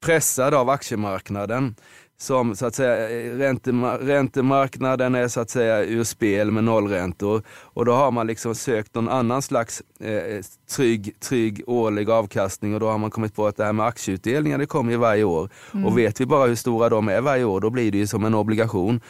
pressade 0.06 0.58
av 0.58 0.70
aktiemarknaden. 0.70 1.76
Som 2.18 2.56
så 2.56 2.66
att 2.66 2.76
säga, 2.76 3.10
räntemar- 3.38 3.98
räntemarknaden 3.98 5.16
är 5.16 5.28
så 5.28 5.40
att 5.40 5.50
säga 5.50 5.84
ur 5.84 6.04
spel 6.04 6.52
med 6.52 6.64
nollräntor. 6.64 7.42
Och 7.50 7.86
då 7.86 7.94
har 7.94 8.12
man 8.12 8.28
liksom 8.28 8.56
sökt 8.56 8.96
någon 8.96 9.10
annan 9.10 9.42
slags 9.42 9.84
eh, 10.00 10.44
trygg, 10.76 11.20
trygg 11.20 11.64
årlig 11.68 12.10
avkastning 12.10 12.74
och 12.74 12.80
då 12.80 12.90
har 12.90 12.98
man 12.98 13.12
kommit 13.12 13.36
på 13.36 13.48
att 13.48 13.58
det 13.58 13.66
här 13.66 13.74
med 13.74 13.86
aktieutdelningar 13.86 14.58
det 14.58 14.66
kommer 14.66 14.92
ju 14.92 14.98
varje 14.98 15.24
år. 15.24 15.50
Och 15.86 15.98
vet 15.98 16.22
vi 16.22 16.26
bara 16.26 16.46
hur 16.48 16.56
stora 16.56 16.90
de 16.90 17.10
är 17.10 17.22
varje 17.22 17.44
år 17.44 17.62
då 17.62 17.70
blir 17.70 17.92
det 17.92 17.98
ju 17.98 18.08
som 18.08 18.26
en 18.26 18.34
obligation. 18.36 19.02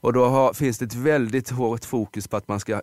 Och 0.00 0.12
då 0.12 0.24
har, 0.24 0.52
finns 0.52 0.78
det 0.78 0.84
ett 0.84 0.94
väldigt 0.94 1.50
hårt 1.50 1.84
fokus 1.84 2.28
på 2.28 2.36
att 2.36 2.48
man 2.48 2.60
ska 2.60 2.80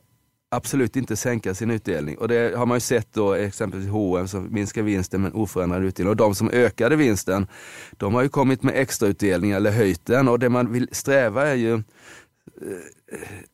absolut 0.50 0.96
inte 0.96 1.16
sänka 1.16 1.54
sin 1.54 1.72
utdelning. 1.72 2.18
Och 2.18 2.28
det 2.28 2.58
har 2.58 2.66
man 2.66 2.76
ju 2.76 2.80
sett 2.80 3.14
då 3.14 3.34
exempelvis 3.34 3.90
H&M 3.90 4.28
som 4.28 4.54
minskar 4.54 4.82
vinsten 4.82 5.22
men 5.22 5.34
oförändrad 5.34 5.84
utdelning. 5.84 6.10
Och 6.10 6.16
de 6.16 6.36
som 6.36 6.50
ökade 6.50 6.96
vinsten, 6.96 7.48
de 7.92 8.14
har 8.14 8.22
ju 8.22 8.30
kommit 8.30 8.64
med 8.64 8.76
extrautdelning 8.76 9.52
eller 9.52 9.72
höjt 9.72 10.06
den. 10.06 10.28
Och 10.28 10.40
det 10.40 10.50
man 10.50 10.72
vill 10.72 10.90
sträva 10.92 11.48
är 11.48 11.56
ju 11.56 11.74
eh, 11.74 11.82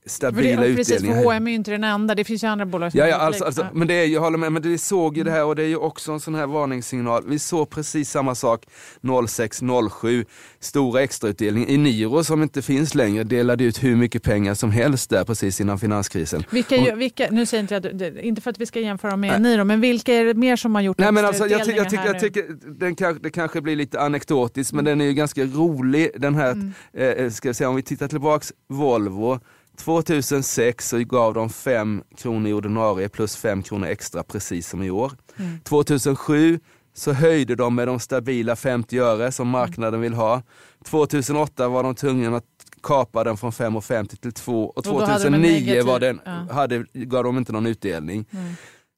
stabila 0.05 0.62
det, 0.62 0.75
precis, 0.75 1.01
för 1.01 1.24
H&M 1.24 1.48
är 1.48 1.51
ju 1.51 1.55
inte 1.55 1.72
den 1.72 1.83
enda, 1.83 2.15
det 2.15 2.24
finns 2.24 2.43
ju 2.43 2.48
andra 2.48 2.65
bolag 2.65 2.91
som 2.91 3.00
Ja, 3.00 3.07
ja 3.07 3.15
alltså, 3.15 3.43
alltså, 3.45 3.67
men 3.74 3.88
det 3.88 3.93
är 3.93 4.05
ju, 4.05 4.13
jag 4.13 4.22
håller 4.22 4.38
med, 4.38 4.51
men 4.51 4.62
vi 4.62 4.77
såg 4.77 5.17
ju 5.17 5.24
det 5.24 5.31
här 5.31 5.45
och 5.45 5.55
det 5.55 5.63
är 5.63 5.67
ju 5.67 5.75
också 5.77 6.12
en 6.12 6.19
sån 6.19 6.36
här 6.36 6.48
varningssignal. 6.48 7.24
Vi 7.27 7.39
såg 7.39 7.69
precis 7.69 8.10
samma 8.10 8.36
sak 8.36 8.65
06-07, 9.01 10.25
stora 10.60 11.01
extrautdelning. 11.01 11.65
Eniro 11.69 12.24
som 12.24 12.43
inte 12.43 12.62
finns 12.62 12.95
längre 12.95 13.24
delade 13.24 13.63
ut 13.63 13.83
hur 13.83 13.95
mycket 13.95 14.24
pengar 14.24 14.53
som 14.53 14.72
helst 14.72 15.10
där 15.10 15.24
precis 15.24 15.62
innan 15.62 15.79
finanskrisen. 15.79 16.43
Vilka, 16.51 16.75
gör- 16.75 16.95
vilka, 16.95 17.27
nu 17.31 17.45
säger 17.45 17.62
inte 17.62 17.74
jag, 18.05 18.19
inte 18.25 18.41
för 18.41 18.50
att 18.50 18.60
vi 18.60 18.65
ska 18.65 18.79
jämföra 18.79 19.15
med 19.17 19.41
Niro, 19.41 19.63
men 19.63 19.81
vilka 19.81 20.13
är 20.13 20.25
det 20.25 20.33
mer 20.33 20.55
som 20.55 20.75
har 20.75 20.81
gjort 20.81 20.98
Nej, 20.98 21.12
men 21.12 21.25
alltså, 21.25 21.48
jag, 21.48 21.65
ty- 21.65 21.72
jag, 21.72 21.86
extrautdelningar 21.86 22.19
tycker, 22.19 22.39
jag 22.39 22.53
tycker 22.95 23.10
den 23.10 23.19
det 23.24 23.29
kanske 23.29 23.62
blir 23.62 23.75
lite 23.75 24.00
anekdotiskt 24.01 24.74
men 24.74 24.86
den 24.86 25.01
är 25.01 25.05
ju 25.05 25.13
ganska 25.13 25.43
rolig. 25.43 26.10
Den 26.15 26.36
här, 26.36 26.51
Mm. 26.51 26.74
eh, 26.93 27.29
ska 27.29 27.48
jag 27.50 27.55
säga, 27.55 27.69
om 27.69 27.75
vi 27.75 27.81
tittar 27.81 28.07
tillbaks, 28.07 28.53
Volvo 28.69 29.39
2006 29.77 30.89
så 30.89 30.98
gav 30.98 31.34
de 31.34 31.50
5 31.50 32.03
kronor 32.18 32.50
i 32.50 32.53
ordinarie 32.53 33.10
plus 33.10 33.36
5 33.36 33.63
kronor 33.63 33.88
extra 33.88 34.24
precis 34.24 34.70
som 34.70 34.84
i 34.84 34.89
år. 34.92 35.12
Mm. 35.38 35.60
2007 35.60 36.60
så 36.96 37.13
höjde 37.13 37.56
de 37.56 37.75
med 37.75 37.88
de 37.88 38.00
stabila 38.00 38.56
50 38.56 39.00
öre 39.00 39.32
som 39.32 39.48
marknaden 39.48 40.01
vill 40.01 40.13
ha. 40.13 40.42
2008 40.86 41.68
var 41.68 41.84
de 41.84 41.96
tvungna 41.96 42.38
att 42.38 42.44
kapa 42.84 43.24
den 43.24 43.38
från 43.38 43.51
5,50 43.51 44.15
till 44.15 44.32
2 44.34 44.65
och 44.75 44.86
hade 44.86 45.00
de 45.00 45.06
en 45.06 45.20
2009 45.20 45.60
negativ- 45.60 45.86
var 45.86 46.00
den, 46.00 46.20
ja. 46.25 46.32
hade, 46.53 46.86
gav 46.94 47.24
de 47.24 47.38
inte 47.38 47.51
någon 47.51 47.65
utdelning. 47.65 48.25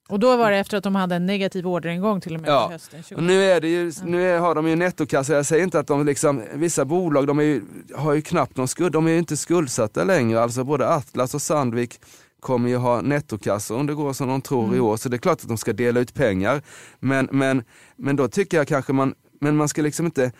Och 0.08 0.18
då 0.20 0.36
var 0.36 0.50
det 0.50 0.56
efter 0.58 0.76
att 0.76 0.84
de 0.84 0.94
hade 0.94 1.14
en 1.14 1.26
negativ 1.26 1.66
orderingång 1.66 2.20
till 2.20 2.34
och 2.34 2.40
med 2.40 2.50
Ja. 2.50 2.68
hösten. 2.72 3.02
20. 3.02 3.14
Och 3.14 3.22
nu 3.22 3.42
är 3.44 3.60
det 3.60 3.68
ju, 3.68 3.92
nu 4.04 4.30
är, 4.30 4.38
har 4.38 4.54
de 4.54 4.68
ju 4.68 4.76
nettokassa, 4.76 5.32
jag 5.32 5.46
säger 5.46 5.64
inte 5.64 5.78
att 5.78 5.86
de 5.86 6.06
liksom, 6.06 6.42
vissa 6.54 6.84
bolag 6.84 7.26
de 7.26 7.40
ju, 7.40 7.62
har 7.94 8.14
ju 8.14 8.22
knappt 8.22 8.56
någon 8.56 8.68
skuld, 8.68 8.92
de 8.92 9.06
är 9.06 9.10
ju 9.10 9.18
inte 9.18 9.36
skuldsatta 9.36 10.04
längre, 10.04 10.42
alltså 10.42 10.64
både 10.64 10.88
Atlas 10.94 11.34
och 11.34 11.42
Sandvik 11.42 12.00
kommer 12.40 12.68
ju 12.68 12.76
ha 12.76 13.00
nettokassa 13.00 13.74
om 13.74 13.86
det 13.86 13.94
går 13.94 14.12
som 14.12 14.28
de 14.28 14.40
tror 14.40 14.64
Mm. 14.64 14.76
i 14.76 14.80
år, 14.80 14.96
så 14.96 15.08
det 15.08 15.16
är 15.16 15.18
klart 15.18 15.42
att 15.42 15.48
de 15.48 15.56
ska 15.58 15.72
dela 15.72 16.00
ut 16.00 16.14
pengar. 16.14 16.62
Men, 17.00 17.28
men, 17.32 17.62
men 17.96 18.16
då 18.16 18.28
tycker 18.28 18.56
jag 18.56 18.68
kanske 18.68 18.92
man, 18.92 19.14
men 19.40 19.56
man 19.56 19.68
ska 19.68 19.82
liksom 19.82 20.06
inte 20.06 20.32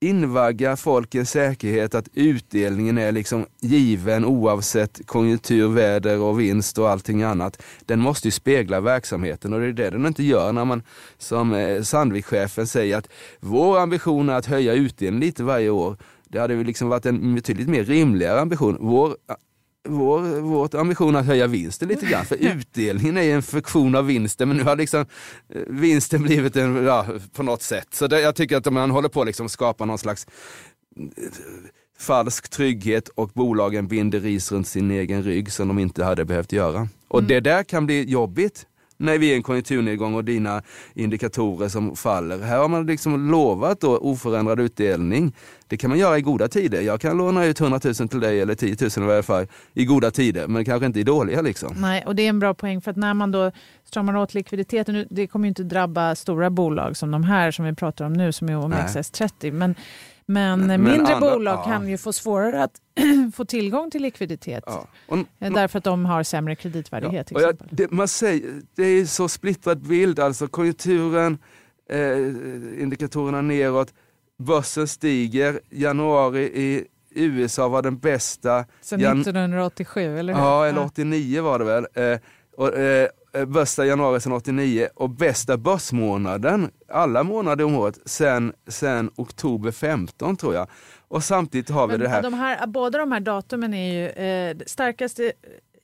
invagga 0.00 0.76
folk 0.76 1.14
i 1.14 1.18
en 1.18 1.26
säkerhet 1.26 1.94
att 1.94 2.08
utdelningen 2.14 2.98
är 2.98 3.12
liksom 3.12 3.46
given 3.60 4.24
oavsett 4.24 5.06
konjunktur, 5.06 5.68
väder 5.68 6.20
och 6.20 6.40
vinst 6.40 6.78
och 6.78 6.90
allting 6.90 7.22
annat. 7.22 7.62
Den 7.86 8.00
måste 8.00 8.28
ju 8.28 8.32
spegla 8.32 8.80
verksamheten 8.80 9.52
och 9.52 9.60
det 9.60 9.66
är 9.66 9.72
det 9.72 9.90
den 9.90 10.06
inte 10.06 10.22
gör 10.22 10.52
när 10.52 10.64
man 10.64 10.82
som 11.18 11.54
eh, 11.54 11.82
Sandvikschefen 11.82 12.66
säger 12.66 12.96
att 12.98 13.08
vår 13.40 13.78
ambition 13.78 14.28
är 14.28 14.34
att 14.34 14.46
höja 14.46 14.72
utdelningen 14.72 15.26
lite 15.26 15.44
varje 15.44 15.70
år. 15.70 15.96
Det 16.28 16.38
hade 16.38 16.64
liksom 16.64 16.88
varit 16.88 17.06
en 17.06 17.34
betydligt 17.34 17.68
mer 17.68 17.84
rimligare 17.84 18.40
ambition. 18.40 18.76
Vår 18.80 19.16
vår, 19.88 20.40
vår 20.40 20.76
ambition 20.76 21.16
att 21.16 21.26
höja 21.26 21.46
vinsten 21.46 21.88
lite 21.88 22.06
grann, 22.06 22.24
för 22.24 22.36
utdelningen 22.36 23.16
är 23.16 23.22
ju 23.22 23.32
en 23.32 23.42
funktion 23.42 23.94
av 23.94 24.06
vinsten, 24.06 24.48
men 24.48 24.56
nu 24.56 24.62
har 24.62 24.76
liksom 24.76 25.00
eh, 25.00 25.62
vinsten 25.66 26.22
blivit 26.22 26.56
en, 26.56 26.84
ja, 26.84 27.06
på 27.32 27.42
något 27.42 27.62
sätt. 27.62 27.88
Så 27.90 28.06
det, 28.06 28.20
jag 28.20 28.36
tycker 28.36 28.56
att 28.56 28.72
man 28.72 28.90
håller 28.90 29.08
på 29.08 29.20
att 29.20 29.26
liksom 29.26 29.48
skapa 29.48 29.84
någon 29.84 29.98
slags 29.98 30.26
eh, 30.96 31.04
falsk 31.98 32.48
trygghet 32.48 33.08
och 33.08 33.28
bolagen 33.28 33.88
binder 33.88 34.20
ris 34.20 34.52
runt 34.52 34.68
sin 34.68 34.90
egen 34.90 35.22
rygg 35.22 35.52
som 35.52 35.68
de 35.68 35.78
inte 35.78 36.04
hade 36.04 36.24
behövt 36.24 36.52
göra. 36.52 36.88
Och 37.08 37.22
det 37.22 37.40
där 37.40 37.62
kan 37.62 37.86
bli 37.86 38.10
jobbigt 38.10 38.66
när 38.96 39.18
vi 39.18 39.28
är 39.30 39.32
i 39.32 39.36
en 39.36 39.42
konjunkturnedgång 39.42 40.14
och 40.14 40.24
dina 40.24 40.62
indikatorer 40.94 41.68
som 41.68 41.96
faller. 41.96 42.38
Här 42.38 42.58
har 42.58 42.68
man 42.68 42.86
liksom 42.86 43.30
lovat 43.30 43.80
då 43.80 43.98
oförändrad 43.98 44.60
utdelning. 44.60 45.32
Det 45.68 45.76
kan 45.76 45.90
man 45.90 45.98
göra 45.98 46.18
i 46.18 46.20
goda 46.20 46.48
tider. 46.48 46.80
Jag 46.80 47.00
kan 47.00 47.16
låna 47.18 47.44
ut 47.44 47.60
100 47.60 47.80
000 47.84 47.94
till 47.94 48.20
dig 48.20 48.40
eller 48.40 48.54
10 48.54 48.76
000 48.80 48.90
i 48.96 49.08
varje 49.08 49.22
fall 49.22 49.46
i 49.74 49.84
goda 49.84 50.10
tider, 50.10 50.46
men 50.48 50.64
kanske 50.64 50.86
inte 50.86 51.00
i 51.00 51.02
dåliga 51.02 51.42
liksom. 51.42 51.74
Nej, 51.76 52.04
och 52.06 52.16
det 52.16 52.22
är 52.22 52.28
en 52.28 52.38
bra 52.38 52.54
poäng 52.54 52.80
för 52.80 52.90
att 52.90 52.96
när 52.96 53.14
man 53.14 53.32
då 53.32 53.52
stramar 53.84 54.16
åt 54.16 54.34
likviditeten, 54.34 54.94
nu- 54.94 55.06
det 55.10 55.26
kommer 55.26 55.44
ju 55.46 55.48
inte 55.48 55.62
drabba 55.62 56.14
stora 56.14 56.50
bolag 56.50 56.96
som 56.96 57.10
de 57.10 57.24
här 57.24 57.50
som 57.50 57.64
vi 57.64 57.74
pratar 57.74 58.04
om 58.04 58.12
nu 58.12 58.32
som 58.32 58.48
är 58.48 58.54
OMXS30, 58.54 59.52
men, 59.52 59.74
men, 60.26 60.66
Men- 60.66 60.82
mindre 60.82 61.14
andra- 61.14 61.30
bolag 61.30 61.58
ja. 61.58 61.64
kan 61.64 61.88
ju 61.88 61.98
få 61.98 62.12
svårare 62.12 62.62
att 62.62 62.80
få 63.34 63.44
tillgång 63.44 63.90
till 63.90 64.02
likviditet. 64.02 64.64
Ja. 64.66 64.86
Och, 65.06 65.18
Eh, 65.38 65.52
Därför 65.52 65.78
att 65.78 65.84
de 65.84 66.04
har 66.04 66.22
sämre 66.22 66.56
kreditvärdighet 66.56 67.30
och 67.30 67.40
jag, 67.42 67.56
det, 67.70 67.90
man 67.90 68.08
säger, 68.08 68.60
det 68.74 68.84
är 68.84 69.04
så 69.04 69.28
splittrad 69.28 69.78
bild, 69.88 70.20
alltså 70.20 70.46
konjunkturen, 70.48 71.38
eh, 71.90 72.82
indikatorerna 72.82 73.40
neråt, 73.42 73.94
börsen 74.38 74.88
stiger, 74.88 75.60
januari 75.70 76.42
i 76.42 76.84
USA 77.14 77.68
var 77.68 77.82
den 77.82 77.98
bästa 77.98 78.64
Sen 78.80 79.00
Jan- 79.00 79.20
1987, 79.20 80.18
eller 80.18 80.34
hur? 80.34 80.40
Ja, 80.40 80.66
eller 80.66 80.84
89 80.84 81.42
var 81.42 81.58
det 81.58 81.64
väl. 81.64 81.86
Eh, 81.94 82.18
och, 82.56 82.78
eh, 82.78 83.08
bästa 83.44 83.86
januari 83.86 84.20
sedan 84.20 84.32
89 84.32 84.88
och 84.94 85.10
bästa 85.10 85.56
börsmånaden, 85.56 86.70
alla 86.88 87.22
månader 87.22 87.64
om 87.64 87.74
året, 87.74 87.98
sen, 88.04 88.52
sen 88.68 89.10
oktober 89.16 89.70
15 89.70 90.36
tror 90.36 90.54
jag. 90.54 90.68
Och 91.08 91.24
samtidigt 91.24 91.70
har 91.70 91.86
vi 91.86 91.92
Men 91.92 92.00
det 92.00 92.08
här. 92.08 92.22
De 92.22 92.34
här, 92.34 92.66
båda 92.66 92.98
de 92.98 93.12
här 93.12 93.20
datumen 93.20 93.74
är 93.74 93.92
ju 93.92 94.08
eh, 94.08 94.56
starkaste 94.66 95.32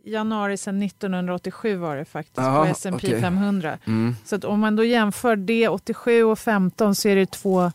januari 0.05 0.57
sedan 0.57 0.83
1987 0.83 1.77
var 1.77 1.97
det 1.97 2.05
faktiskt 2.05 2.37
Jaha, 2.37 2.65
på 2.65 2.71
S&P 2.71 2.91
okej. 2.95 3.21
500. 3.21 3.79
Mm. 3.87 4.17
Så 4.25 4.37
att 4.37 4.45
om 4.45 4.61
man 4.61 4.77
då 4.77 4.85
jämför 4.85 5.37
det 5.37 5.69
87 5.69 6.25
och 6.25 6.39
15 6.39 6.95
så 6.95 7.09
är 7.09 7.17
det 7.17 7.31
två, 7.31 7.73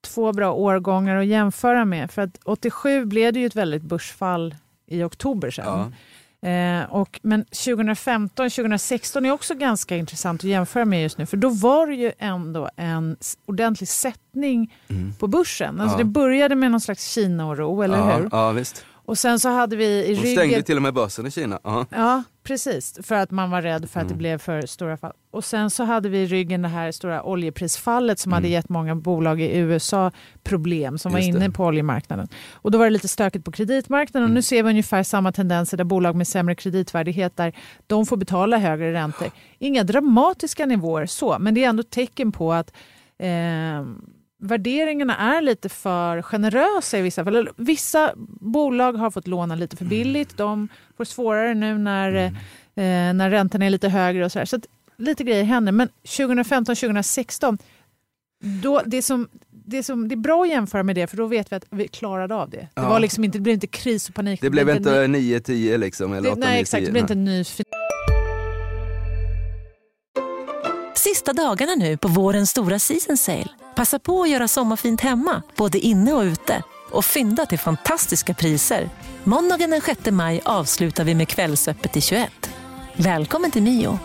två 0.00 0.32
bra 0.32 0.52
årgångar 0.52 1.16
att 1.16 1.26
jämföra 1.26 1.84
med. 1.84 2.10
För 2.10 2.22
att 2.22 2.38
87 2.44 3.04
blev 3.04 3.32
det 3.32 3.40
ju 3.40 3.46
ett 3.46 3.56
väldigt 3.56 3.82
börsfall 3.82 4.54
i 4.86 5.02
oktober 5.02 5.50
sen. 5.50 5.64
Ja. 5.64 5.92
Eh, 6.44 6.82
och, 6.90 7.20
men 7.22 7.44
2015, 7.44 8.50
2016 8.50 9.26
är 9.26 9.30
också 9.30 9.54
ganska 9.54 9.96
intressant 9.96 10.40
att 10.40 10.44
jämföra 10.44 10.84
med 10.84 11.02
just 11.02 11.18
nu. 11.18 11.26
För 11.26 11.36
då 11.36 11.48
var 11.48 11.86
det 11.86 11.94
ju 11.94 12.12
ändå 12.18 12.68
en 12.76 13.16
ordentlig 13.46 13.88
sättning 13.88 14.74
på 15.18 15.26
börsen. 15.26 15.80
Alltså 15.80 15.94
Ja. 15.94 15.98
Det 15.98 16.04
började 16.04 16.54
med 16.54 16.70
någon 16.70 16.80
slags 16.80 17.08
Kina-oro, 17.12 17.82
eller 17.82 17.98
ja, 17.98 18.16
hur? 18.16 18.28
ja, 18.32 18.50
visst. 18.50 18.84
Och 19.06 19.18
sen 19.18 19.40
så 19.40 19.48
hade 19.48 19.76
vi 19.76 19.84
i 19.86 20.14
De 20.14 20.20
ryggen... 20.20 20.36
stängde 20.36 20.62
till 20.62 20.76
och 20.76 20.82
med 20.82 20.94
börsen 20.94 21.26
i 21.26 21.30
Kina. 21.30 21.58
Ja. 21.64 21.86
Ja, 21.90 22.22
precis. 22.42 22.98
För 23.02 23.14
att 23.14 23.30
man 23.30 23.50
var 23.50 23.62
rädd 23.62 23.90
för 23.90 24.00
att 24.00 24.04
Mm. 24.04 24.12
det 24.12 24.18
blev 24.18 24.38
för 24.38 24.66
stora 24.66 24.96
fall. 24.96 25.12
Och 25.30 25.44
sen 25.44 25.70
så 25.70 25.84
hade 25.84 26.08
vi 26.08 26.18
i 26.18 26.26
ryggen 26.26 26.62
det 26.62 26.68
här 26.68 26.92
stora 26.92 27.22
oljeprisfallet 27.22 28.18
som 28.18 28.32
hade 28.32 28.46
Mm. 28.46 28.52
gett 28.52 28.68
många 28.68 28.94
bolag 28.94 29.40
i 29.40 29.56
USA 29.58 30.10
problem 30.42 30.98
som 30.98 31.12
var 31.12 31.18
Just 31.18 31.32
det. 31.32 31.38
inne 31.38 31.50
på 31.50 31.64
oljemarknaden. 31.64 32.28
Och 32.52 32.70
då 32.70 32.78
var 32.78 32.84
det 32.84 32.90
lite 32.90 33.08
stökigt 33.08 33.44
på 33.44 33.52
kreditmarknaden 33.52 34.22
och 34.22 34.26
Mm. 34.28 34.34
nu 34.34 34.42
ser 34.42 34.62
vi 34.62 34.68
ungefär 34.70 35.02
samma 35.02 35.32
tendenser 35.32 35.76
där 35.76 35.84
bolag 35.84 36.16
med 36.16 36.28
sämre 36.28 36.54
kreditvärdighet 36.54 37.36
där 37.36 37.52
de 37.86 38.06
får 38.06 38.16
betala 38.16 38.58
högre 38.58 38.92
räntor. 38.92 39.30
Inga 39.58 39.84
dramatiska 39.84 40.66
nivåer 40.66 41.06
så, 41.06 41.36
men 41.38 41.54
det 41.54 41.64
är 41.64 41.68
ändå 41.68 41.82
tecken 41.82 42.32
på 42.32 42.52
att 42.52 42.72
eh, 43.18 43.28
värderingarna 44.44 45.16
är 45.16 45.42
lite 45.42 45.68
för 45.68 46.22
generösa 46.22 46.98
i 46.98 47.02
vissa 47.02 47.24
fall. 47.24 47.48
Vissa 47.56 48.12
bolag 48.40 48.92
har 48.92 49.10
fått 49.10 49.26
låna 49.26 49.54
lite 49.54 49.76
för 49.76 49.84
billigt. 49.84 50.36
De 50.36 50.68
får 50.96 51.04
svårare 51.04 51.54
nu 51.54 51.78
när, 51.78 52.14
eh, 52.24 52.32
när 53.14 53.30
räntorna 53.30 53.64
är 53.66 53.70
lite 53.70 53.88
högre 53.88 54.24
och 54.24 54.32
så, 54.32 54.38
här. 54.38 54.46
så 54.46 54.58
lite 54.96 55.24
grejer 55.24 55.44
händer. 55.44 55.72
Men 55.72 55.88
2015-2016, 56.04 57.58
då, 58.62 58.82
det, 58.86 59.02
som, 59.02 59.28
det, 59.50 59.78
är 59.78 59.82
som, 59.82 60.08
det 60.08 60.14
är 60.14 60.16
bra 60.16 60.42
att 60.42 60.48
jämföra 60.48 60.82
med 60.82 60.96
det 60.96 61.06
för 61.06 61.16
då 61.16 61.26
vet 61.26 61.52
vi 61.52 61.56
att 61.56 61.66
vi 61.70 61.88
klarade 61.88 62.34
av 62.34 62.50
det. 62.50 62.56
Det, 62.56 62.68
Ja. 62.74 62.88
var 62.88 63.00
liksom 63.00 63.24
inte, 63.24 63.38
det 63.38 63.42
blev 63.42 63.54
inte 63.54 63.66
kris 63.66 64.08
och 64.08 64.14
panik. 64.14 64.40
Det 64.40 64.50
blev 64.50 64.70
inte 64.70 65.08
ny- 65.08 65.38
9-10 65.38 65.78
liksom, 65.78 66.12
eller 66.12 66.22
det, 66.22 66.30
8 66.30 66.40
Nej 66.40 66.60
exakt, 66.60 66.86
det 66.86 66.92
blev 66.92 67.02
inte 67.02 67.12
en 67.12 67.24
ny 67.24 67.44
Sista 71.04 71.32
dagarna 71.32 71.74
nu 71.74 71.96
på 71.96 72.08
vårens 72.08 72.50
stora 72.50 72.78
season 72.78 73.16
sale. 73.16 73.48
Passa 73.76 73.98
på 73.98 74.22
att 74.22 74.30
göra 74.30 74.48
sommarfint 74.48 75.00
hemma, 75.00 75.42
både 75.56 75.78
inne 75.78 76.12
och 76.12 76.22
ute. 76.22 76.62
Och 76.90 77.04
fynda 77.04 77.46
till 77.46 77.58
fantastiska 77.58 78.34
priser. 78.34 78.88
Måndagen 79.24 79.70
den 79.70 79.80
6 79.80 80.10
maj 80.10 80.40
avslutar 80.44 81.04
vi 81.04 81.14
med 81.14 81.28
Kvällsöppet 81.28 81.96
i 81.96 82.00
21. 82.00 82.30
Välkommen 82.96 83.50
till 83.50 83.62
Mio. 83.62 83.98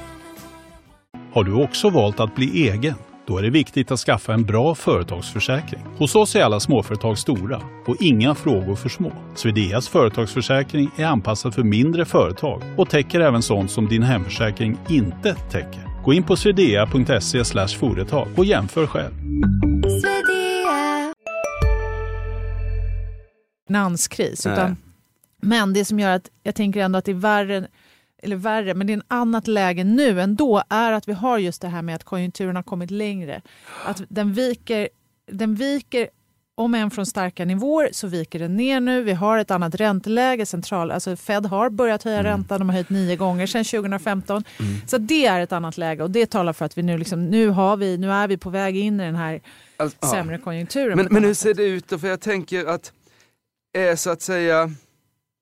Har 1.33 1.43
du 1.43 1.63
också 1.63 1.89
valt 1.89 2.19
att 2.19 2.35
bli 2.35 2.69
egen? 2.69 2.95
Då 3.27 3.37
är 3.37 3.41
det 3.41 3.49
viktigt 3.49 3.91
att 3.91 3.99
skaffa 3.99 4.33
en 4.33 4.45
bra 4.45 4.75
företagsförsäkring. 4.75 5.81
Hos 5.97 6.15
oss 6.15 6.35
är 6.35 6.43
alla 6.43 6.59
småföretag 6.59 7.17
stora 7.17 7.61
och 7.87 7.95
inga 7.99 8.35
frågor 8.35 8.75
för 8.75 8.89
små. 8.89 9.11
Swedeas 9.35 9.87
företagsförsäkring 9.87 10.89
är 10.97 11.05
anpassad 11.05 11.55
för 11.55 11.63
mindre 11.63 12.05
företag 12.05 12.61
och 12.77 12.89
täcker 12.89 13.19
även 13.19 13.41
sånt 13.41 13.71
som 13.71 13.87
din 13.87 14.03
hemförsäkring 14.03 14.77
inte 14.89 15.35
täcker. 15.35 15.88
Gå 16.03 16.13
in 16.13 16.23
på 16.23 16.35
swedea.se 16.35 17.43
företag 17.79 18.27
och 18.37 18.45
jämför 18.45 18.87
själv. 18.87 19.13
finanskris. 23.69 24.45
Utan, 24.45 24.77
men 25.41 25.73
det 25.73 25.85
som 25.85 25.99
gör 25.99 26.15
att 26.15 26.29
jag 26.43 26.55
tänker 26.55 26.79
ändå 26.79 26.99
att 26.99 27.05
det 27.05 27.11
är 27.11 27.15
värre, 27.15 27.67
eller 28.23 28.35
värre, 28.35 28.73
men 28.73 28.87
det 28.87 28.93
är 28.93 28.97
en 28.97 29.03
annat 29.07 29.47
läge 29.47 29.83
nu 29.83 30.21
ändå, 30.21 30.63
är 30.69 30.91
att 30.91 31.07
vi 31.07 31.13
har 31.13 31.37
just 31.37 31.61
det 31.61 31.67
här 31.67 31.81
med 31.81 31.95
att 31.95 32.03
konjunkturen 32.03 32.55
har 32.55 32.63
kommit 32.63 32.91
längre. 32.91 33.41
Att 33.85 34.01
den 34.09 34.33
viker, 34.33 34.89
den 35.31 35.55
viker 35.55 36.09
om 36.59 36.75
än 36.75 36.91
från 36.91 37.05
starka 37.05 37.45
nivåer 37.45 37.89
så 37.91 38.07
viker 38.07 38.39
den 38.39 38.55
ner 38.55 38.79
nu. 38.79 39.03
Vi 39.03 39.13
har 39.13 39.37
ett 39.37 39.51
annat 39.51 39.75
ränteläge. 39.75 40.45
Central, 40.45 40.91
alltså 40.91 41.15
Fed 41.15 41.45
har 41.45 41.69
börjat 41.69 42.03
höja 42.03 42.23
räntan. 42.23 42.59
De 42.59 42.69
har 42.69 42.73
höjt 42.73 42.89
nio 42.89 43.15
gånger 43.15 43.47
sedan 43.47 43.65
2015. 43.65 44.43
Så 44.87 44.97
det 44.97 45.25
är 45.25 45.39
ett 45.39 45.51
annat 45.51 45.77
läge 45.77 46.03
och 46.03 46.11
det 46.11 46.25
talar 46.25 46.53
för 46.53 46.65
att 46.65 46.77
vi 46.77 46.81
nu, 46.81 46.97
liksom, 46.97 47.25
nu, 47.25 47.49
har 47.49 47.77
vi, 47.77 47.97
nu 47.97 48.11
är 48.11 48.27
vi 48.27 48.37
på 48.37 48.49
väg 48.49 48.77
in 48.77 48.99
i 48.99 49.03
den 49.03 49.15
här 49.15 49.41
Alltså, 49.77 50.07
sämre 50.07 50.37
konjunkturen. 50.37 50.97
Men, 50.97 51.07
men 51.11 51.23
hur 51.23 51.33
ser 51.33 51.53
det 51.53 51.63
ut 51.63 51.87
då? 51.87 51.99
För 51.99 52.07
jag 52.07 52.21
tänker 52.21 52.65
att 52.65 52.93
är 53.77 53.95
så 53.95 54.09
att 54.09 54.21
säga 54.21 54.71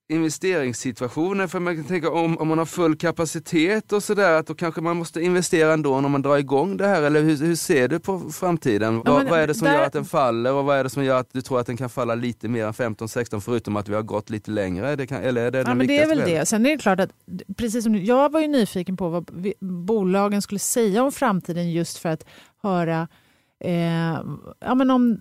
investeringssituationen, 0.08 1.48
för 1.48 1.60
man 1.60 1.76
kan 1.76 1.84
tänka 1.84 2.10
om, 2.10 2.38
om 2.38 2.48
man 2.48 2.58
har 2.58 2.64
full 2.66 2.96
kapacitet 2.96 3.92
och 3.92 4.02
sådär, 4.02 4.32
att 4.32 4.46
då 4.46 4.54
kanske 4.54 4.80
man 4.80 4.96
måste 4.96 5.20
investera 5.20 5.72
ändå 5.72 6.00
när 6.00 6.08
man 6.08 6.22
drar 6.22 6.36
igång 6.36 6.76
det 6.76 6.86
här, 6.86 7.02
eller 7.02 7.22
hur, 7.22 7.36
hur 7.36 7.54
ser 7.56 7.88
du 7.88 7.98
på 7.98 8.18
framtiden? 8.32 9.02
Ja, 9.04 9.12
vad, 9.12 9.28
vad 9.28 9.40
är 9.40 9.46
det 9.46 9.54
som 9.54 9.64
där- 9.66 9.74
gör 9.74 9.82
att 9.82 9.92
den 9.92 10.04
faller 10.04 10.52
och 10.52 10.64
vad 10.64 10.76
är 10.78 10.84
det 10.84 10.90
som 10.90 11.04
gör 11.04 11.20
att 11.20 11.28
du 11.32 11.40
tror 11.42 11.60
att 11.60 11.66
den 11.66 11.76
kan 11.76 11.90
falla 11.90 12.14
lite 12.14 12.48
mer 12.48 12.66
än 12.66 12.72
15-16 12.72 13.40
förutom 13.40 13.76
att 13.76 13.88
vi 13.88 13.94
har 13.94 14.02
gått 14.02 14.30
lite 14.30 14.50
längre? 14.50 14.96
Det 14.96 15.06
kan, 15.06 15.22
eller 15.22 15.42
är 15.46 15.50
det 15.50 15.58
Ja, 15.58 15.74
men 15.74 15.86
det 15.86 15.98
är 15.98 16.06
väl 16.08 16.18
det. 16.18 16.46
Sen 16.48 16.66
är 16.66 16.70
det 16.70 16.78
klart 16.78 17.00
att, 17.00 17.10
precis 17.56 17.84
som 17.84 17.92
du- 17.92 18.02
jag 18.02 18.32
var 18.32 18.40
ju 18.40 18.48
nyfiken 18.48 18.96
på 18.96 19.08
vad 19.08 19.30
bolagen 19.60 20.42
skulle 20.42 20.58
säga 20.58 21.02
om 21.02 21.12
framtiden 21.12 21.70
just 21.72 21.98
för 21.98 22.08
att 22.08 22.24
höra 22.62 23.08
Eh, 23.64 24.20
ja, 24.60 24.74
men 24.74 24.90
om, 24.90 25.20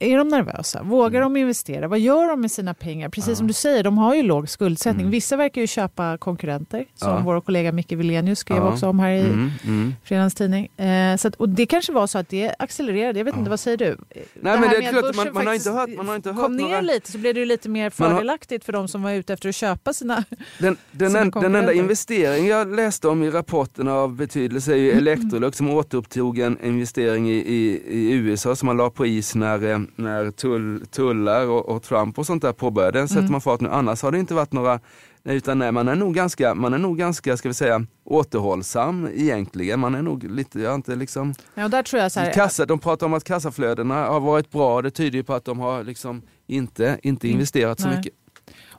är 0.00 0.16
de 0.18 0.28
nervösa? 0.28 0.82
Vågar 0.82 1.20
Mm. 1.20 1.34
de 1.34 1.40
investera? 1.40 1.88
Vad 1.88 1.98
gör 1.98 2.28
de 2.28 2.40
med 2.40 2.50
sina 2.50 2.74
pengar? 2.74 3.08
Precis 3.08 3.28
Ja. 3.28 3.34
som 3.36 3.46
du 3.46 3.52
säger, 3.52 3.82
de 3.84 3.98
har 3.98 4.14
ju 4.14 4.22
låg 4.22 4.48
skuldsättning. 4.48 5.00
Mm. 5.00 5.10
Vissa 5.10 5.36
verkar 5.36 5.60
ju 5.60 5.66
köpa 5.66 6.18
konkurrenter, 6.18 6.84
som 6.94 7.10
Ja. 7.10 7.20
vår 7.24 7.40
kollega 7.40 7.72
Micke 7.72 7.92
Wilenius 7.92 8.38
skrev 8.38 8.56
Ja. 8.58 8.72
också 8.72 8.88
om 8.88 8.98
här 9.00 9.10
i 9.10 9.20
Mm, 9.20 9.50
mm. 9.64 9.94
fredagens 10.04 10.34
tidning. 10.34 10.66
Eh, 10.76 11.16
så 11.16 11.28
att, 11.28 11.34
och 11.34 11.48
det 11.48 11.66
kanske 11.66 11.92
var 11.92 12.06
så 12.06 12.18
att 12.18 12.28
det 12.28 12.54
accelererade. 12.58 13.18
Jag 13.20 13.24
vet 13.24 13.36
inte, 13.36 13.50
vad 13.50 13.60
säger 13.60 13.76
du? 13.76 13.84
Nej, 13.84 14.24
det 14.34 14.42
men 14.42 14.60
det 14.60 14.76
är 14.76 14.90
klart, 14.92 15.04
att 15.04 15.16
man- 15.16 15.28
man 15.34 15.46
har 15.46 15.54
inte 15.54 15.70
hört- 15.70 15.96
man 15.96 16.08
har 16.08 16.16
inte 16.16 16.32
hört 16.32 16.42
kom 16.44 16.56
ner 16.56 16.64
några- 16.64 16.80
lite 16.80 17.12
så 17.12 17.18
blev 17.18 17.34
det 17.34 17.44
lite 17.44 17.68
mer 17.68 17.84
har- 17.84 17.90
fördelaktigt 17.90 18.64
för 18.64 18.72
de 18.72 18.88
som 18.88 19.02
var 19.02 19.10
ute 19.12 19.32
efter 19.32 19.48
att 19.48 19.54
köpa 19.54 19.92
sina 19.92 20.24
Den, 20.58 20.76
den, 20.90 21.10
Sina 21.10 21.20
en, 21.20 21.30
den 21.30 21.54
enda 21.54 21.72
investering 21.72 22.46
jag 22.46 22.74
läste 22.76 23.08
om 23.08 23.22
i 23.22 23.30
rapporten 23.30 23.88
av 23.88 24.14
betydelse 24.16 24.72
är 24.72 24.76
ju 24.76 24.92
Electrolux 24.92 25.58
som 25.58 25.70
återupptog 25.70 26.38
en 26.38 26.58
investering 26.64 27.30
i, 27.30 27.34
i, 27.36 27.65
i 27.86 28.12
USA 28.12 28.56
som 28.56 28.66
man 28.66 28.76
la 28.76 28.90
på 28.90 29.06
is 29.06 29.34
när, 29.34 29.70
eh, 29.72 29.78
när 29.96 30.30
tull, 30.30 30.86
tullar 30.90 31.46
och, 31.46 31.68
och 31.68 31.82
Trump 31.82 32.18
och 32.18 32.26
sånt 32.26 32.42
där 32.42 32.52
påbörjade. 32.52 32.98
Den 32.98 33.08
sätter 33.08 33.20
Mm. 33.20 33.32
man 33.32 33.40
fart 33.40 33.60
nu. 33.60 33.68
Annars 33.68 34.02
har 34.02 34.12
det 34.12 34.18
inte 34.18 34.34
varit 34.34 34.52
några 34.52 34.80
utan 35.24 35.58
nej, 35.58 35.72
man 35.72 35.88
är 35.88 35.94
nog 35.94 36.14
ganska, 36.14 36.54
man 36.54 36.74
är 36.74 36.78
nog 36.78 36.98
ganska 36.98 37.36
ska 37.36 37.48
vi 37.48 37.54
säga, 37.54 37.86
återhållsam 38.04 39.08
egentligen. 39.14 39.80
Man 39.80 39.94
är 39.94 40.02
nog 40.02 40.24
lite, 40.24 40.60
jag 40.60 40.74
inte 40.74 40.96
liksom... 40.96 41.34
Ja, 41.54 41.64
och 41.64 41.70
där 41.70 41.82
tror 41.82 42.02
jag 42.02 42.12
så 42.12 42.20
här, 42.20 42.32
Kassa, 42.32 42.66
de 42.66 42.78
pratar 42.78 43.06
om 43.06 43.14
att 43.14 43.24
kassaflödena 43.24 43.94
har 44.04 44.20
varit 44.20 44.50
bra. 44.50 44.82
Det 44.82 44.90
tyder 44.90 45.18
ju 45.18 45.24
på 45.24 45.34
att 45.34 45.44
de 45.44 45.58
har 45.58 45.84
liksom 45.84 46.22
inte, 46.46 46.98
inte 47.02 47.26
In- 47.28 47.32
investerat 47.34 47.80
så 47.80 47.88
nej. 47.88 47.96
mycket. 47.96 48.12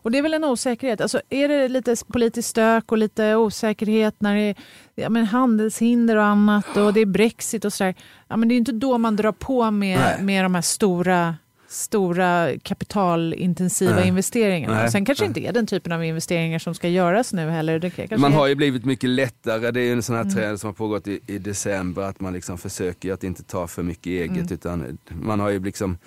Och 0.07 0.11
det 0.11 0.17
är 0.17 0.21
väl 0.21 0.33
en 0.33 0.43
osäkerhet. 0.43 1.01
Alltså, 1.01 1.21
är 1.29 1.47
det 1.47 1.67
lite 1.67 1.95
politisk 2.07 2.49
stök 2.49 2.91
och 2.91 2.97
lite 2.97 3.35
osäkerhet 3.35 4.15
när 4.19 4.35
det 4.35 4.41
är 4.41 4.55
ja, 4.95 5.09
men 5.09 5.25
handelshinder 5.25 6.15
och 6.15 6.23
annat 6.23 6.77
och 6.77 6.93
det 6.93 6.99
är 7.01 7.05
Brexit 7.05 7.65
och 7.65 7.73
sådär. 7.73 7.95
Ja, 8.27 8.37
men 8.37 8.49
det 8.49 8.55
är 8.55 8.57
inte 8.57 8.71
då 8.71 8.97
man 8.97 9.15
drar 9.15 9.31
på 9.31 9.71
med, 9.71 9.99
Nej. 9.99 10.23
med 10.23 10.45
de 10.45 10.55
här 10.55 10.61
stora 10.61 11.35
stora 11.69 12.49
kapitalintensiva 12.63 13.95
Nej. 13.95 14.07
investeringarna. 14.07 14.75
Nej. 14.75 14.91
Sen 14.91 15.05
kanske 15.05 15.23
Nej. 15.23 15.27
inte 15.27 15.39
är 15.39 15.53
den 15.53 15.67
typen 15.67 15.91
av 15.91 16.03
investeringar 16.03 16.59
som 16.59 16.75
ska 16.75 16.87
göras 16.89 17.33
nu 17.33 17.49
heller. 17.49 17.79
Det 17.79 18.17
Man 18.17 18.33
är- 18.33 18.37
har 18.37 18.47
ju 18.47 18.55
blivit 18.55 18.85
mycket 18.85 19.09
lättare, 19.09 19.71
det 19.71 19.79
är 19.79 19.83
ju 19.85 19.91
en 19.93 20.03
sån 20.03 20.15
här 20.15 20.21
Mm. 20.23 20.35
trend 20.35 20.59
som 20.59 20.67
har 20.67 20.73
pågått 20.73 21.07
i, 21.07 21.19
i 21.27 21.37
december, 21.37 22.01
att 22.01 22.19
man 22.19 22.33
liksom 22.33 22.57
försöker 22.57 23.13
att 23.13 23.23
inte 23.23 23.43
ta 23.43 23.67
för 23.67 23.83
mycket 23.83 24.07
eget 24.07 24.29
Mm. 24.31 24.47
utan 24.53 24.97
man 25.21 25.39
har 25.39 25.49
ju 25.49 25.63
liksom 25.63 25.97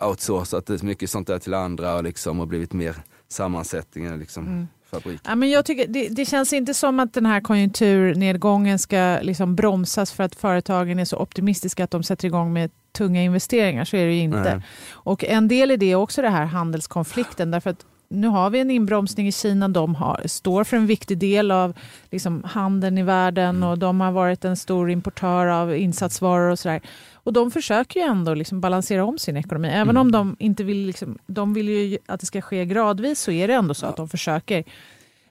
outsourcat 0.00 0.66
det 0.66 0.82
mycket 0.82 1.10
sånt 1.10 1.26
där 1.26 1.38
till 1.38 1.54
andra 1.54 1.94
och, 1.94 2.04
liksom, 2.04 2.40
och 2.40 2.48
blivit 2.48 2.72
mer 2.72 2.96
sammansättningar 3.28 4.16
liksom 4.16 4.46
Mm. 4.46 4.68
fabrik. 4.90 5.20
Ja, 5.24 5.34
men 5.34 5.50
jag 5.50 5.64
tycker, 5.64 5.86
det, 5.88 6.08
det 6.08 6.24
känns 6.24 6.52
inte 6.52 6.74
som 6.74 7.00
att 7.00 7.14
den 7.14 7.26
här 7.26 7.40
konjunkturnedgången 7.40 8.78
ska 8.78 9.18
liksom 9.22 9.56
bromsas 9.56 10.12
för 10.12 10.24
att 10.24 10.34
företagen 10.34 10.98
är 10.98 11.04
så 11.04 11.16
optimistiska 11.16 11.84
att 11.84 11.90
de 11.90 12.02
sätter 12.02 12.26
igång 12.26 12.52
med 12.52 12.70
tunga 12.92 13.22
investeringar. 13.22 13.84
Så 13.84 13.96
är 13.96 14.06
det 14.06 14.12
ju 14.12 14.20
inte. 14.20 14.54
Nej. 14.54 14.62
Och 14.90 15.24
en 15.24 15.48
del 15.48 15.70
i 15.70 15.76
det 15.76 15.92
är 15.92 15.96
också 15.96 16.22
det 16.22 16.30
här 16.30 16.44
handelskonflikten. 16.44 17.50
Därför 17.50 17.70
att 17.70 17.86
nu 18.08 18.26
har 18.28 18.50
vi 18.50 18.60
en 18.60 18.70
inbromsning 18.70 19.28
i 19.28 19.32
Kina. 19.32 19.68
De 19.68 19.94
har, 19.94 20.20
står 20.24 20.64
för 20.64 20.76
en 20.76 20.86
viktig 20.86 21.18
del 21.18 21.50
av 21.50 21.72
liksom, 22.10 22.44
handeln 22.44 22.98
i 22.98 23.02
världen 23.02 23.56
Mm. 23.56 23.68
och 23.68 23.78
de 23.78 24.00
har 24.00 24.12
varit 24.12 24.44
en 24.44 24.56
stor 24.56 24.90
importör 24.90 25.46
av 25.46 25.76
insatsvaror 25.76 26.50
och 26.50 26.58
sådär. 26.58 26.80
Och 27.14 27.32
de 27.32 27.50
försöker 27.50 28.00
ju 28.00 28.06
ändå 28.06 28.34
liksom 28.34 28.60
balansera 28.60 29.04
om 29.04 29.18
sin 29.18 29.36
ekonomi. 29.36 29.68
Även 29.68 29.82
Mm. 29.90 30.00
om 30.00 30.12
de 30.12 30.36
inte 30.38 30.64
vill, 30.64 30.86
liksom, 30.86 31.18
de 31.26 31.54
vill 31.54 31.68
ju 31.68 31.98
att 32.06 32.20
det 32.20 32.26
ska 32.26 32.40
ske 32.40 32.64
gradvis 32.64 33.20
så 33.20 33.30
är 33.30 33.48
det 33.48 33.54
ändå 33.54 33.74
så 33.74 33.86
att 33.86 33.96
de 33.96 34.08
försöker 34.08 34.64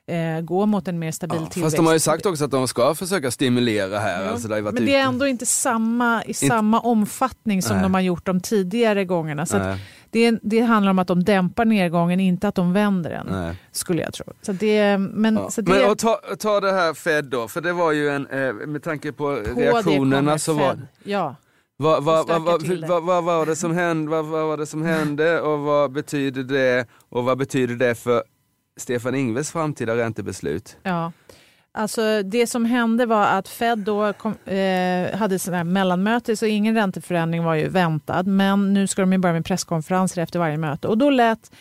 eh, 0.08 0.42
gå 0.42 0.66
mot 0.66 0.88
en 0.88 1.00
mer 1.00 1.12
stabil 1.12 1.40
Ja, 1.42 1.48
tillväxt. 1.50 1.64
fast 1.64 1.76
de 1.78 1.86
har 1.86 1.94
ju 1.94 2.00
sagt 2.00 2.26
också 2.26 2.46
att 2.46 2.52
de 2.52 2.68
ska 2.68 2.96
försöka 2.96 3.32
stimulera 3.32 4.00
här. 4.00 4.24
Ja, 4.24 4.30
Alltså 4.32 4.48
det 4.48 4.62
Men 4.62 4.76
det 4.86 4.96
är 4.96 5.04
ändå 5.04 5.28
inte 5.28 5.46
samma, 5.46 6.24
i 6.24 6.34
samma 6.34 6.80
omfattning 6.80 7.62
som 7.62 7.76
Nej. 7.76 7.84
de 7.84 7.94
har 7.94 8.02
gjort 8.02 8.26
de 8.26 8.42
tidigare 8.42 9.06
gångerna. 9.06 9.46
Så 9.46 9.58
att 9.58 9.80
det, 10.16 10.40
det 10.42 10.60
handlar 10.62 10.90
om 10.92 11.00
att 11.00 11.08
de 11.08 11.24
dämpar 11.24 11.66
nedgången, 11.66 12.20
inte 12.20 12.48
att 12.48 12.56
de 12.56 12.74
vänder 12.74 13.10
den. 13.10 13.28
nej. 13.30 13.56
Skulle 13.72 14.02
jag 14.02 14.14
tro. 14.14 14.26
Så 14.42 14.52
det, 14.52 14.98
men, 14.98 15.36
Ja. 15.36 15.50
så 15.50 15.62
det, 15.62 15.72
Men 15.72 15.92
och 15.92 15.98
ta, 15.98 16.20
ta 16.40 16.60
det 16.60 16.72
här 16.72 16.94
Fed 16.94 17.26
då, 17.26 17.48
för 17.48 17.62
det 17.62 17.74
var 17.74 17.92
ju 17.92 18.10
en, 18.10 18.28
eh, 18.28 18.54
med 18.54 18.84
tanke 18.84 19.12
på, 19.12 19.16
på 19.54 19.60
reaktionerna 19.60 20.38
så 20.38 20.54
var 20.54 20.72
Fed. 20.74 20.88
Ja. 21.04 21.36
Vad, 21.78 22.04
vad, 22.04 22.60
till 22.66 22.82
det. 22.82 22.88
vad, 22.88 23.04
vad 23.04 23.24
var 23.24 23.46
det 23.46 23.56
som 23.56 23.72
hände, 23.72 24.12
vad 24.12 24.26
var 24.26 24.58
det 24.58 24.66
som 24.66 24.82
hände 24.82 25.42
och 25.42 25.60
vad 25.60 25.92
betyder 25.92 26.44
det 26.44 26.88
och 27.10 27.24
vad 27.24 27.38
betyder 27.38 27.76
det 27.76 27.96
för 27.96 28.24
Stefan 28.78 29.16
Ingves 29.16 29.52
framtida 29.52 29.96
räntebeslut? 29.96 30.78
Ja. 30.84 31.12
Alltså 31.78 32.24
det 32.24 32.48
som 32.48 32.66
hände 32.66 33.06
var 33.06 33.26
att 33.26 33.48
Fed 33.48 33.80
då 33.80 34.14
kom, 34.14 34.36
eh, 34.46 35.18
hade 35.18 35.40
sån 35.40 35.54
här 35.54 35.64
mellanmöte 35.64 36.36
så 36.36 36.46
ingen 36.46 36.76
ränteförändring 36.76 37.44
var 37.44 37.56
ju 37.56 37.70
väntad. 37.70 38.24
Men 38.24 38.74
nu 38.74 38.88
ska 38.88 39.02
de 39.02 39.12
ju 39.14 39.18
börja 39.18 39.34
med 39.34 39.46
presskonferenser 39.46 40.22
efter 40.22 40.40
varje 40.40 40.58
möte. 40.58 40.88
Och 40.88 40.98
då 40.98 41.10
lät 41.10 41.52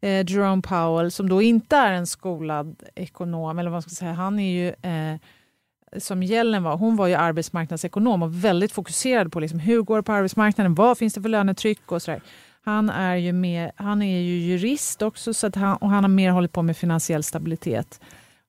eh, 0.00 0.30
Jerome 0.30 0.62
Powell, 0.62 1.10
som 1.10 1.28
då 1.28 1.42
inte 1.42 1.76
är 1.76 1.92
en 1.92 2.06
skolad 2.06 2.82
ekonom, 2.94 3.58
eller 3.58 3.70
vad 3.70 3.74
man 3.74 3.82
ska 3.82 3.90
säga, 3.90 4.12
han 4.12 4.38
är 4.38 4.52
ju 4.52 4.68
eh, 4.68 5.18
som 6.00 6.22
Yellen 6.22 6.62
var, 6.62 6.76
hon 6.76 6.96
var 6.96 7.06
ju 7.06 7.14
arbetsmarknadsekonom 7.14 8.22
och 8.22 8.44
väldigt 8.44 8.72
fokuserad 8.72 9.32
på 9.32 9.40
liksom, 9.40 9.58
hur 9.58 9.82
går 9.82 9.96
det 9.96 10.02
på 10.02 10.12
arbetsmarknaden, 10.12 10.74
vad 10.74 10.98
finns 10.98 11.14
det 11.14 11.22
för 11.22 11.28
lönetryck 11.28 11.92
och 11.92 12.02
sådär. 12.02 12.20
Han 12.64 12.90
är 12.90 13.16
ju, 13.16 13.32
mer, 13.32 13.72
han 13.76 14.02
är 14.02 14.20
ju 14.20 14.38
jurist 14.38 15.02
också 15.02 15.34
så 15.34 15.46
att 15.46 15.54
han, 15.54 15.76
och 15.76 15.90
han 15.90 16.04
har 16.04 16.08
mer 16.08 16.30
hållit 16.30 16.52
på 16.52 16.62
med 16.62 16.76
finansiell 16.76 17.22
stabilitet. 17.22 18.00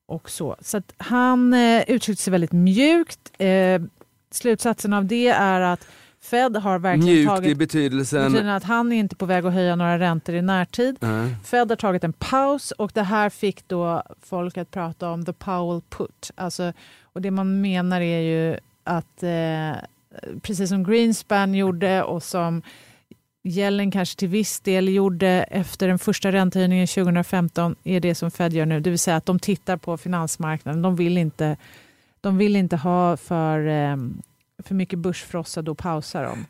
Och 0.06 0.30
så 0.30 0.56
så 0.60 0.82
han 0.96 1.54
eh, 1.54 1.82
uttryckte 1.90 2.22
sig 2.22 2.30
väldigt 2.30 2.52
mjukt. 2.52 3.32
Eh, 3.38 3.82
slutsatsen 4.30 4.92
av 4.92 5.04
det 5.04 5.28
är 5.28 5.60
att 5.60 5.86
Fed 6.20 6.56
har 6.56 6.78
verkligen 6.78 7.14
Mjukt 7.14 7.24
i 7.24 7.26
tagit 7.26 7.58
betydelsen... 7.58 8.32
betyder 8.32 8.50
att 8.50 8.64
han 8.64 8.92
är 8.92 8.96
inte 8.96 9.16
på 9.16 9.26
väg 9.26 9.46
att 9.46 9.52
höja 9.52 9.76
några 9.76 9.98
räntor 9.98 10.34
i 10.34 10.42
närtid. 10.42 10.96
Nej. 11.00 11.36
Fed 11.44 11.70
har 11.70 11.76
tagit 11.76 12.04
en 12.04 12.12
paus 12.12 12.70
och 12.70 12.90
det 12.94 13.02
här 13.02 13.30
fick 13.30 13.68
då 13.68 14.02
folk 14.22 14.56
att 14.56 14.70
prata 14.70 15.10
om 15.10 15.24
the 15.24 15.32
Powell 15.32 15.80
put. 15.88 16.30
Alltså, 16.34 16.72
och 17.02 17.22
det 17.22 17.30
man 17.30 17.60
menar 17.60 18.00
är 18.00 18.20
ju 18.20 18.58
att, 18.84 19.22
eh, 19.22 19.72
precis 20.42 20.68
som 20.68 20.84
Greenspan 20.84 21.54
gjorde 21.54 22.02
och 22.02 22.22
som 22.22 22.62
Yellen 23.46 23.90
kanske 23.90 24.18
till 24.18 24.28
viss 24.28 24.60
del 24.60 24.88
gjorde 24.88 25.28
efter 25.50 25.88
den 25.88 25.98
första 25.98 26.32
räntehöjningen 26.32 26.86
2015 26.86 27.76
är 27.84 28.00
det 28.00 28.14
som 28.14 28.30
Fed 28.30 28.52
gör 28.52 28.66
nu. 28.66 28.80
Det 28.80 28.90
vill 28.90 28.98
säga 28.98 29.16
att 29.16 29.26
de 29.26 29.38
tittar 29.38 29.76
på 29.76 29.96
finansmarknaden. 29.96 30.82
De 30.82 30.96
vill 30.96 31.18
inte, 31.18 31.56
de 32.20 32.38
vill 32.38 32.56
inte 32.56 32.76
ha 32.76 33.16
för, 33.16 33.66
eh, 33.66 33.96
för 34.62 34.74
mycket 34.74 34.98
börsfrossa, 34.98 35.62
då 35.62 35.74
pausar 35.74 36.22
de. 36.22 36.44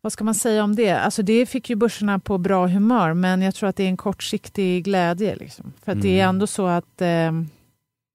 Vad 0.00 0.12
ska 0.12 0.24
man 0.24 0.34
säga 0.34 0.64
om 0.64 0.76
det? 0.76 0.90
Alltså 0.90 1.22
det 1.22 1.46
fick 1.46 1.70
ju 1.70 1.76
börserna 1.76 2.18
på 2.18 2.38
bra 2.38 2.66
humör 2.66 3.14
men 3.14 3.42
jag 3.42 3.54
tror 3.54 3.68
att 3.68 3.76
det 3.76 3.84
är 3.84 3.88
en 3.88 3.96
kortsiktig 3.96 4.84
glädje. 4.84 5.36
Liksom. 5.36 5.72
För 5.84 5.92
mm. 5.92 6.02
det 6.02 6.08
är 6.08 6.24
mm. 6.24 6.28
ändå 6.28 6.46
så 6.46 6.66
att 6.66 7.00
eh, 7.00 7.32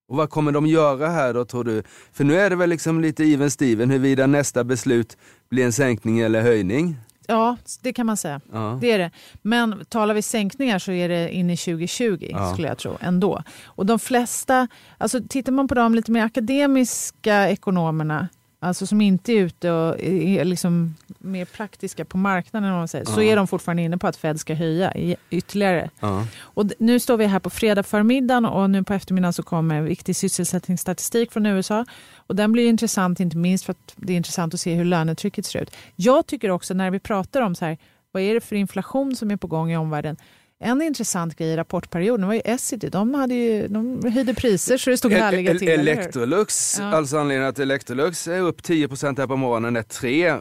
och 0.10 0.18
vad 0.18 0.30
kommer 0.30 0.52
de 0.52 0.68
göra 0.68 1.08
här 1.10 1.34
då 1.34 1.46
tror 1.46 1.64
du? 1.64 1.84
För 2.14 2.24
nu 2.24 2.40
är 2.40 2.50
det 2.50 2.56
väl 2.56 2.70
liksom 2.70 3.02
lite 3.02 3.24
even 3.24 3.52
Steven 3.52 3.90
huruvida 3.90 4.28
nästa 4.28 4.64
beslut 4.64 5.18
blir 5.50 5.66
en 5.66 5.74
sänkning 5.74 6.20
eller 6.20 6.42
höjning? 6.42 6.98
Ja, 7.28 7.58
det 7.82 7.94
kan 7.94 8.06
man 8.06 8.18
säga. 8.18 8.42
Ja. 8.52 8.78
Det 8.82 8.92
är 8.92 9.00
det. 9.00 9.12
Men 9.42 9.86
talar 9.86 10.14
vi 10.14 10.22
sänkningar 10.22 10.80
så 10.80 10.92
är 10.92 11.10
det 11.10 11.34
in 11.34 11.50
i 11.50 11.58
2020 11.58 12.28
ja. 12.30 12.54
skulle 12.54 12.68
jag 12.68 12.78
tro 12.78 12.98
ändå. 13.02 13.44
Och 13.66 13.86
de 13.86 14.00
flesta, 14.00 14.68
alltså 14.98 15.20
tittar 15.30 15.52
man 15.52 15.68
på 15.68 15.76
de 15.76 15.96
lite 15.96 16.12
mer 16.12 16.26
akademiska 16.26 17.50
ekonomerna 17.50 18.28
alltså 18.64 18.88
som 18.88 19.02
inte 19.02 19.32
är 19.32 19.38
ute 19.38 19.72
och 19.72 20.00
är 20.00 20.46
liksom 20.46 20.96
mer 21.20 21.46
praktiska 21.46 22.06
på 22.06 22.18
marknaden, 22.18 22.72
om 22.72 22.78
man 22.78 22.88
säger, 22.88 23.06
ja. 23.08 23.16
så 23.16 23.22
är 23.22 23.36
de 23.36 23.48
fortfarande 23.48 23.82
inne 23.84 23.98
på 23.98 24.08
att 24.08 24.16
Fed 24.16 24.40
ska 24.40 24.54
höja 24.54 24.94
ytterligare. 25.30 25.90
Ja. 26.00 26.26
Och 26.40 26.66
nu 26.80 27.00
står 27.00 27.18
vi 27.18 27.26
här 27.26 27.40
på 27.40 27.50
fredag 27.50 27.84
förmiddagen 27.84 28.46
och 28.46 28.70
nu 28.70 28.84
på 28.84 28.94
eftermiddagen 28.94 29.34
så 29.34 29.44
kommer 29.44 29.82
viktig 29.82 30.16
sysselsättningsstatistik 30.16 31.32
från 31.32 31.46
USA. 31.46 31.86
Och 32.16 32.36
den 32.36 32.52
blir 32.52 32.70
intressant, 32.70 33.20
inte 33.20 33.38
minst 33.38 33.66
för 33.66 33.72
att 33.72 33.94
det 33.96 34.14
är 34.14 34.18
intressant 34.18 34.54
att 34.54 34.60
se 34.60 34.74
hur 34.74 34.86
lönetrycket 34.86 35.46
ser 35.46 35.62
ut. 35.62 35.76
Jag 35.96 36.28
tycker 36.28 36.50
också 36.50 36.74
när 36.74 36.92
vi 36.92 37.00
pratar 37.00 37.42
om 37.42 37.56
så 37.56 37.66
här, 37.66 37.78
vad 38.12 38.24
är 38.24 38.34
det 38.34 38.42
för 38.42 38.56
inflation 38.56 39.16
som 39.16 39.32
är 39.32 39.38
på 39.38 39.48
gång 39.48 39.72
i 39.72 39.78
omvärlden, 39.78 40.18
en 40.64 40.82
intressant 40.82 41.38
grej 41.38 41.50
i 41.50 41.56
rapportperioden 41.56 42.28
var 42.28 42.34
ju 42.34 42.42
Essity. 42.46 42.90
De, 42.90 43.14
hade 43.14 43.34
ju, 43.34 43.68
de 43.68 44.12
höjde 44.14 44.34
priser 44.34 44.78
så 44.78 44.90
det 44.90 44.98
stod 44.98 45.14
e- 45.14 45.16
härliga 45.16 45.52
e- 45.52 45.60
till. 45.60 45.70
Electrolux, 45.70 46.80
ja. 46.80 46.86
alltså 46.86 47.18
anledningen 47.18 47.50
att 47.50 47.60
Electrolux 47.60 48.28
är 48.28 48.40
upp 48.40 48.64
10 48.64 48.88
här 48.88 49.28
på 49.28 49.36
morgonen 49.36 49.76
är 49.76 49.84
3 49.84 50.34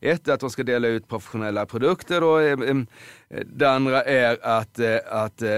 ett 0.00 0.28
är 0.28 0.32
att 0.32 0.40
de 0.40 0.50
ska 0.50 0.62
dela 0.62 0.88
ut 0.88 1.08
professionella 1.08 1.66
produkter 1.66 2.22
och 2.24 2.42
eh, 2.42 2.56
det 3.46 3.70
andra 3.70 4.02
är 4.02 4.38
att, 4.42 4.78
eh, 4.78 4.96
att 5.10 5.42
eh, 5.42 5.50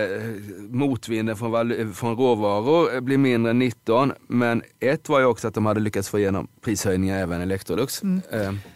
motvinden 0.71 1.37
från, 1.37 1.95
från 1.95 2.17
råvaror 2.17 3.01
blir 3.01 3.19
mindre 3.19 3.51
än 3.51 3.59
19. 3.59 4.13
Men 4.29 4.63
ett 4.81 5.09
var 5.09 5.21
ju 5.21 5.27
också 5.27 5.49
att 5.49 5.55
de 5.55 5.67
hade 5.67 5.81
lyckats 5.81 6.09
få 6.09 6.19
igenom 6.19 6.49
prishöjningar 6.61 7.19
även 7.19 7.41
Electrolux. 7.41 8.03
Mm. 8.03 8.21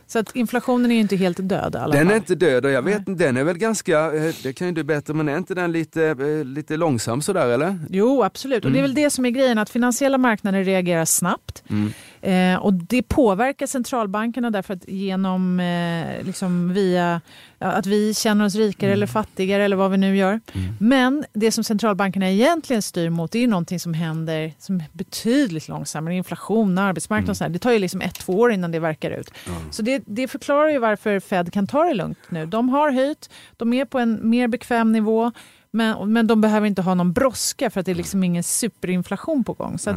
Så 0.06 0.18
att 0.18 0.36
inflationen 0.36 0.90
är 0.90 0.94
ju 0.94 1.00
inte 1.00 1.16
helt 1.16 1.48
död? 1.48 1.76
Alla 1.76 1.94
den 1.94 2.06
fall. 2.06 2.12
är 2.12 2.16
inte 2.16 2.34
död 2.34 2.64
och 2.64 2.70
jag 2.70 2.82
vet 2.82 3.06
Nej. 3.06 3.16
den 3.16 3.36
är 3.36 3.44
väl 3.44 3.58
ganska, 3.58 4.10
det 4.42 4.52
kan 4.52 4.66
ju 4.66 4.72
du 4.72 4.84
bättre, 4.84 5.14
men 5.14 5.28
är 5.28 5.38
inte 5.38 5.54
den 5.54 5.72
lite, 5.72 6.14
lite 6.44 6.76
långsam 6.76 7.22
sådär 7.22 7.48
eller? 7.48 7.78
Jo 7.90 8.22
absolut, 8.22 8.64
mm. 8.64 8.68
och 8.68 8.72
det 8.72 8.78
är 8.78 8.84
mm. 8.84 8.94
väl 8.94 9.04
det 9.04 9.10
som 9.10 9.24
är 9.24 9.30
grejen, 9.30 9.58
att 9.58 9.70
finansiella 9.70 10.18
marknader 10.18 10.64
reagerar 10.64 11.04
snabbt. 11.04 11.62
Mm. 11.70 11.92
Eh, 12.24 12.56
och 12.56 12.74
det 12.74 13.02
påverkar 13.02 13.66
centralbankerna 13.66 14.50
därför 14.50 14.74
att 14.74 14.88
genom, 14.88 15.60
eh, 15.60 16.24
liksom 16.26 16.72
via 16.72 17.20
att 17.58 17.86
vi 17.86 18.14
känner 18.14 18.44
oss 18.44 18.54
rikare 18.54 18.90
mm. 18.90 18.96
eller 18.96 19.06
fattigare 19.06 19.64
eller 19.64 19.76
vad 19.76 19.90
vi 19.90 19.96
nu 19.96 20.16
gör. 20.16 20.40
Mm. 20.52 20.74
Men 20.80 21.24
det 21.32 21.52
som 21.52 21.64
centralbankerna 21.64 22.30
egentligen 22.30 22.82
styr 22.82 23.10
mot 23.10 23.34
är 23.34 23.48
någonting 23.48 23.80
som 23.80 23.94
händer 23.94 24.52
som 24.58 24.76
är 24.76 24.84
betydligt 24.92 25.68
långsammare. 25.68 26.14
Inflation, 26.14 26.78
arbetsmarknad 26.78 27.30
och 27.30 27.40
mm. 27.40 27.52
Det 27.52 27.58
tar 27.58 27.72
ju 27.72 27.78
liksom 27.78 28.00
ett, 28.00 28.14
två 28.14 28.32
år 28.32 28.52
innan 28.52 28.72
det 28.72 28.78
verkar 28.78 29.10
ut. 29.10 29.30
Så 29.70 29.82
det, 29.82 30.02
det 30.06 30.28
förklarar 30.28 30.68
ju 30.68 30.78
varför 30.78 31.20
Fed 31.20 31.52
kan 31.52 31.66
ta 31.66 31.84
det 31.84 31.94
lugnt 31.94 32.18
nu. 32.28 32.46
De 32.46 32.68
har 32.68 32.90
höjt, 32.90 33.30
de 33.56 33.72
är 33.72 33.84
på 33.84 33.98
en 33.98 34.30
mer 34.30 34.48
bekväm 34.48 34.92
nivå. 34.92 35.32
Men, 35.70 36.12
men 36.12 36.26
de 36.26 36.40
behöver 36.40 36.66
inte 36.66 36.82
ha 36.82 36.94
någon 36.94 37.12
brådska 37.12 37.70
för 37.70 37.80
att 37.80 37.86
det 37.86 37.92
är 37.92 37.96
liksom 37.96 38.24
ingen 38.24 38.42
superinflation 38.42 39.44
på 39.44 39.52
gång. 39.52 39.78
Så 39.78 39.90
att, 39.90 39.96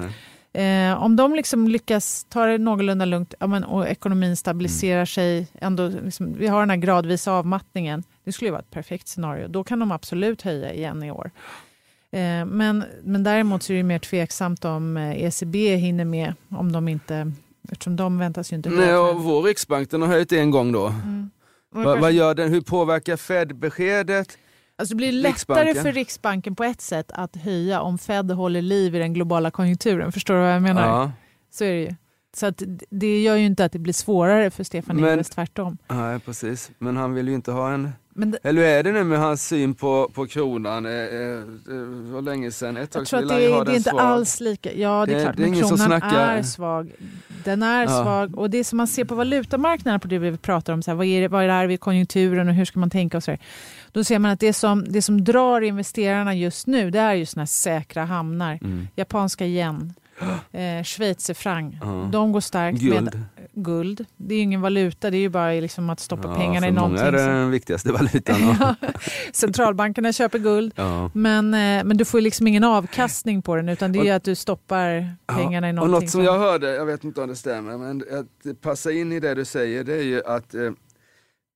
Eh, 0.57 1.03
om 1.03 1.15
de 1.15 1.35
liksom 1.35 1.67
lyckas 1.67 2.25
ta 2.29 2.45
det 2.45 2.57
någorlunda 2.57 3.05
lugnt 3.05 3.33
ja, 3.39 3.47
men, 3.47 3.63
och 3.63 3.87
ekonomin 3.87 4.37
stabiliserar 4.37 4.95
mm. 4.95 5.07
sig, 5.07 5.47
ändå, 5.53 5.87
liksom, 5.87 6.33
vi 6.33 6.47
har 6.47 6.59
den 6.59 6.69
här 6.69 6.77
gradvisa 6.77 7.31
avmattningen, 7.31 8.03
det 8.23 8.31
skulle 8.31 8.51
vara 8.51 8.61
ett 8.61 8.71
perfekt 8.71 9.07
scenario. 9.07 9.47
Då 9.47 9.63
kan 9.63 9.79
de 9.79 9.91
absolut 9.91 10.41
höja 10.41 10.73
igen 10.73 11.03
i 11.03 11.11
år. 11.11 11.31
Eh, 12.11 12.45
men, 12.45 12.83
men 13.03 13.23
däremot 13.23 13.63
så 13.63 13.73
är 13.73 13.77
det 13.77 13.83
mer 13.83 13.99
tveksamt 13.99 14.65
om 14.65 14.97
ECB 14.97 15.67
eh, 15.67 15.73
e 15.73 15.75
hinner 15.75 16.05
med, 16.05 16.33
om 16.49 16.71
de 16.71 16.87
inte, 16.87 17.31
eftersom 17.71 17.95
de 17.95 18.17
väntas 18.17 18.51
ju 18.51 18.55
inte 18.55 18.69
Nej, 18.69 18.95
och 18.95 19.23
vår 19.23 19.43
riksbank 19.43 19.91
den 19.91 20.01
har 20.01 20.09
höjt 20.09 20.31
en 20.31 20.51
gång 20.51 20.71
då. 20.71 20.87
Mm. 20.87 21.29
Va, 21.69 21.95
vad 21.95 22.11
gör 22.11 22.35
den? 22.35 22.49
Hur 22.53 22.61
påverkar 22.61 23.17
Fed-beskedet? 23.17 24.37
Alltså 24.79 24.93
det 24.93 24.95
blir 24.95 25.11
lättare 25.11 25.73
för 25.73 25.91
Riksbanken 25.91 26.55
på 26.55 26.63
ett 26.63 26.81
sätt 26.81 27.11
att 27.11 27.35
höja 27.35 27.81
om 27.81 27.97
Fed 27.97 28.31
håller 28.31 28.61
liv 28.61 28.95
i 28.95 28.99
den 28.99 29.13
globala 29.13 29.51
konjunkturen. 29.51 30.11
Förstår 30.11 30.33
du 30.33 30.39
vad 30.39 30.51
jag 30.51 30.61
menar? 30.61 30.87
Ja. 30.87 31.11
Så 31.51 31.63
är 31.63 31.71
det 31.71 31.81
ju. 31.81 31.95
Så 32.35 32.45
att 32.45 32.63
det 32.89 33.21
gör 33.21 33.35
ju 33.35 33.45
inte 33.45 33.65
att 33.65 33.71
det 33.71 33.79
blir 33.79 33.93
svårare 33.93 34.51
för 34.51 34.63
Stefan 34.63 34.99
Ingves, 34.99 35.29
tvärtom. 35.29 35.77
Nej, 35.87 36.19
precis. 36.19 36.71
Men 36.77 36.97
han 36.97 37.13
vill 37.13 37.27
ju 37.27 37.33
inte 37.33 37.51
ha 37.51 37.71
en 37.71 37.91
det, 38.25 38.37
Eller 38.43 38.61
hur 38.61 38.69
är 38.69 38.83
det 38.83 38.91
nu 38.91 39.03
med 39.03 39.19
hans 39.19 39.47
syn 39.47 39.73
på, 39.73 40.11
på 40.13 40.27
kronan? 40.27 40.85
Eh, 40.85 40.91
eh, 40.91 41.43
var 42.11 42.21
länge 42.21 42.51
sedan, 42.51 42.77
ett 42.77 42.91
tag 42.91 43.05
tror 43.05 43.19
att 43.19 43.29
det, 43.29 43.35
är, 43.35 43.65
det 43.65 43.71
är 43.71 43.75
inte 43.75 43.89
svag. 43.89 44.01
alls 44.01 44.39
lika, 44.39 44.73
ja 44.73 45.05
det 45.05 45.11
är 45.11 45.15
det, 45.15 45.21
klart, 45.23 45.37
det 45.37 45.43
är 45.43 45.49
men 45.49 45.59
kronan 45.59 45.91
är 45.91 46.43
svag. 46.43 46.91
Den 47.43 47.63
är 47.63 47.83
ja. 47.83 48.03
svag 48.03 48.37
och 48.37 48.49
det 48.49 48.63
som 48.63 48.77
man 48.77 48.87
ser 48.87 49.05
på 49.05 49.15
valutamarknaden, 49.15 49.99
på 49.99 50.07
det 50.07 50.19
vi 50.19 50.37
pratar 50.37 50.73
om, 50.73 50.83
så 50.83 50.91
här, 50.91 50.95
vad, 50.95 51.05
är 51.05 51.21
det, 51.21 51.27
vad 51.27 51.43
är 51.43 51.67
det 51.67 51.73
i 51.73 51.77
konjunkturen 51.77 52.49
och 52.49 52.53
hur 52.53 52.65
ska 52.65 52.79
man 52.79 52.89
tänka 52.89 53.17
och 53.17 53.23
så 53.23 53.31
här. 53.31 53.39
Då 53.91 54.03
ser 54.03 54.19
man 54.19 54.31
att 54.31 54.39
det 54.39 54.53
som, 54.53 54.85
det 54.89 55.01
som 55.01 55.23
drar 55.23 55.61
investerarna 55.61 56.35
just 56.35 56.67
nu, 56.67 56.91
det 56.91 56.99
är 56.99 57.13
ju 57.13 57.25
såna 57.25 57.47
säkra 57.47 58.05
hamnar. 58.05 58.59
Mm. 58.61 58.87
Japanska 58.95 59.45
yen, 59.45 59.93
eh, 60.51 60.83
schweizerfranc, 60.83 61.73
uh. 61.83 62.11
de 62.11 62.31
går 62.31 62.41
starkt. 62.41 62.79
Guld. 62.79 63.03
Med, 63.03 63.25
guld. 63.53 64.05
Det 64.17 64.33
är 64.33 64.37
ju 64.37 64.43
ingen 64.43 64.61
valuta, 64.61 65.09
det 65.09 65.17
är 65.17 65.19
ju 65.19 65.29
bara 65.29 65.51
liksom 65.51 65.89
att 65.89 65.99
stoppa 65.99 66.27
ja, 66.27 66.35
pengarna 66.35 66.67
i 66.67 66.71
någonting. 66.71 67.05
Många 67.05 67.07
är 67.07 67.11
det 67.11 67.33
den 67.33 67.51
viktigaste 67.51 67.91
valutan. 67.91 68.55
Centralbankerna 69.33 70.13
köper 70.13 70.39
guld, 70.39 70.73
ja. 70.75 71.11
men, 71.13 71.53
eh, 71.53 71.83
men 71.83 71.97
du 71.97 72.05
får 72.05 72.21
liksom 72.21 72.47
ingen 72.47 72.63
avkastning 72.63 73.41
på 73.41 73.55
den 73.55 73.69
utan 73.69 73.91
det 73.91 73.99
är 73.99 74.03
ju 74.03 74.11
att 74.11 74.23
du 74.23 74.35
stoppar 74.35 75.15
pengarna 75.25 75.69
i 75.69 75.73
någonting. 75.73 75.95
Och 75.95 76.01
något 76.01 76.11
som 76.11 76.23
jag 76.23 76.39
hörde, 76.39 76.75
jag 76.75 76.85
vet 76.85 77.03
inte 77.03 77.21
om 77.21 77.29
det 77.29 77.35
stämmer, 77.35 77.77
men 77.77 78.03
att 78.19 78.61
passa 78.61 78.91
in 78.91 79.11
i 79.11 79.19
det 79.19 79.35
du 79.35 79.45
säger, 79.45 79.83
det 79.83 79.93
är 79.93 80.03
ju 80.03 80.23
att 80.25 80.53
eh, 80.53 80.71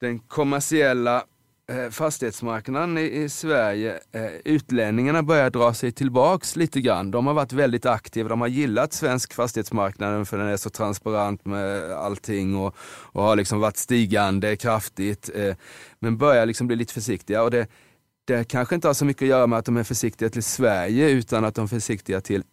den 0.02 0.20
kommersiella 0.20 1.24
Eh, 1.72 1.90
fastighetsmarknaden 1.90 2.98
i, 2.98 3.30
Sverige, 3.30 4.00
eh, 4.12 4.32
utlänningarna 4.46 5.24
börjar 5.24 5.50
dra 5.50 5.74
sig 5.74 5.92
tillbaks 5.92 6.56
lite 6.56 6.82
grann. 6.82 7.12
De 7.12 7.28
har 7.28 7.34
varit 7.34 7.54
väldigt 7.54 7.86
aktiva, 7.86 8.30
de 8.30 8.42
har 8.42 8.48
gillat 8.48 8.94
svensk 8.94 9.34
fastighetsmarknad 9.34 10.28
för 10.28 10.38
den 10.38 10.48
är 10.48 10.58
så 10.58 10.70
transparent 10.70 11.46
med 11.46 11.92
allting 11.92 12.56
och, 12.56 12.76
och 12.82 13.24
har 13.24 13.36
liksom 13.36 13.60
varit 13.60 13.78
stigande 13.78 14.56
kraftigt. 14.56 15.30
Eh, 15.36 15.56
men 16.00 16.18
börjar 16.18 16.46
liksom 16.46 16.68
bli 16.68 16.76
lite 16.76 16.94
försiktiga. 16.94 17.44
Och 17.44 17.52
det, 17.52 17.68
det 18.26 18.44
kanske 18.44 18.76
inte 18.76 18.88
har 18.88 18.94
så 18.94 19.06
mycket 19.06 19.22
att 19.22 19.30
göra 19.30 19.48
med 19.48 19.60
att 19.60 19.66
de 19.66 19.78
är 19.78 19.84
försiktiga 19.84 20.30
till 20.30 20.44
Sverige 20.44 21.10
utan 21.10 21.46
att 21.46 21.56
de 21.56 21.64
är 21.64 21.68
försiktiga 21.68 22.22
till 22.22 22.44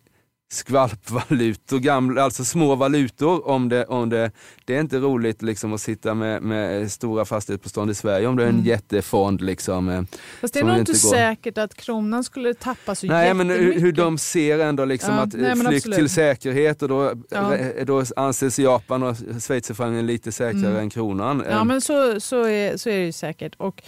skvalpvalutor, 0.50 1.78
gamla, 1.78 2.22
alltså 2.22 2.44
små 2.44 2.74
valutor. 2.74 3.48
Om 3.48 3.68
det, 3.68 3.84
om 3.84 4.08
det, 4.08 4.30
det 4.64 4.76
är 4.76 4.80
inte 4.80 4.98
roligt 4.98 5.42
liksom 5.42 5.72
att 5.72 5.80
sitta 5.80 6.14
med, 6.14 6.42
med 6.42 6.92
stora 6.92 7.24
fastighetsbestånd 7.24 7.90
i 7.90 7.94
Sverige 7.94 8.26
om 8.26 8.36
du 8.36 8.42
är 8.42 8.46
en 8.46 8.54
mm. 8.54 8.66
jättefond. 8.66 9.40
Liksom, 9.40 9.88
eh, 9.88 10.02
Fast 10.40 10.54
det 10.54 10.60
är 10.60 10.64
nog 10.64 10.78
inte 10.78 10.92
går. 10.92 11.10
säkert 11.10 11.58
att 11.58 11.74
kronan 11.74 12.24
skulle 12.24 12.54
tappa 12.54 12.94
så 12.94 13.06
Nej, 13.06 13.34
men 13.34 13.50
hur, 13.50 13.80
hur 13.80 13.92
de 13.92 14.18
ser 14.18 14.58
ändå 14.58 14.84
liksom 14.84 15.14
ja, 15.14 15.20
att 15.20 15.32
nej, 15.32 15.56
flykt 15.56 15.76
absolut. 15.76 15.98
till 15.98 16.08
säkerhet 16.08 16.82
och 16.82 16.88
då, 16.88 17.12
ja. 17.30 17.56
då 17.84 18.04
anses 18.16 18.58
Japan 18.58 19.02
och 19.02 19.16
schweizerfrancen 19.16 20.06
lite 20.06 20.32
säkrare 20.32 20.66
mm. 20.66 20.76
än 20.76 20.90
kronan. 20.90 21.44
Ja 21.50 21.64
men 21.64 21.80
så, 21.80 22.20
så, 22.20 22.44
är, 22.44 22.76
så 22.76 22.90
är 22.90 22.98
det 22.98 23.04
ju 23.04 23.12
säkert. 23.12 23.54
Och, 23.56 23.82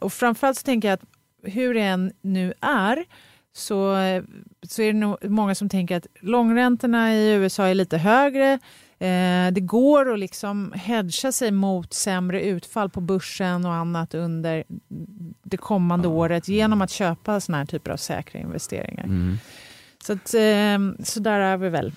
och 0.00 0.12
framförallt 0.12 0.58
så 0.58 0.62
tänker 0.62 0.88
jag 0.88 0.94
att 0.94 1.04
hur 1.42 1.74
det 1.74 1.80
än 1.80 2.12
nu 2.22 2.52
är 2.60 3.04
så, 3.56 3.96
så 4.62 4.82
är 4.82 4.92
det 4.92 4.98
nog 4.98 5.30
många 5.30 5.54
som 5.54 5.68
tänker 5.68 5.96
att 5.96 6.06
långräntorna 6.20 7.14
i 7.14 7.32
USA 7.32 7.66
är 7.66 7.74
lite 7.74 7.98
högre. 7.98 8.52
Eh, 8.98 9.52
det 9.52 9.60
går 9.60 10.12
att 10.12 10.18
liksom 10.18 10.72
hedga 10.72 11.32
sig 11.32 11.50
mot 11.50 11.94
sämre 11.94 12.42
utfall 12.42 12.90
på 12.90 13.00
börsen 13.00 13.64
och 13.64 13.74
annat 13.74 14.14
under 14.14 14.64
det 15.42 15.56
kommande 15.56 16.08
mm. 16.08 16.18
året 16.18 16.48
genom 16.48 16.82
att 16.82 16.90
köpa 16.90 17.40
såna 17.40 17.58
här 17.58 17.64
typer 17.64 17.90
av 17.90 17.96
säkra 17.96 18.40
investeringar. 18.40 19.04
Mm. 19.04 19.38
Så, 20.02 20.12
att, 20.12 20.34
eh, 20.34 21.04
så 21.04 21.20
där 21.20 21.40
är 21.40 21.56
vi 21.56 21.68
väl. 21.68 21.92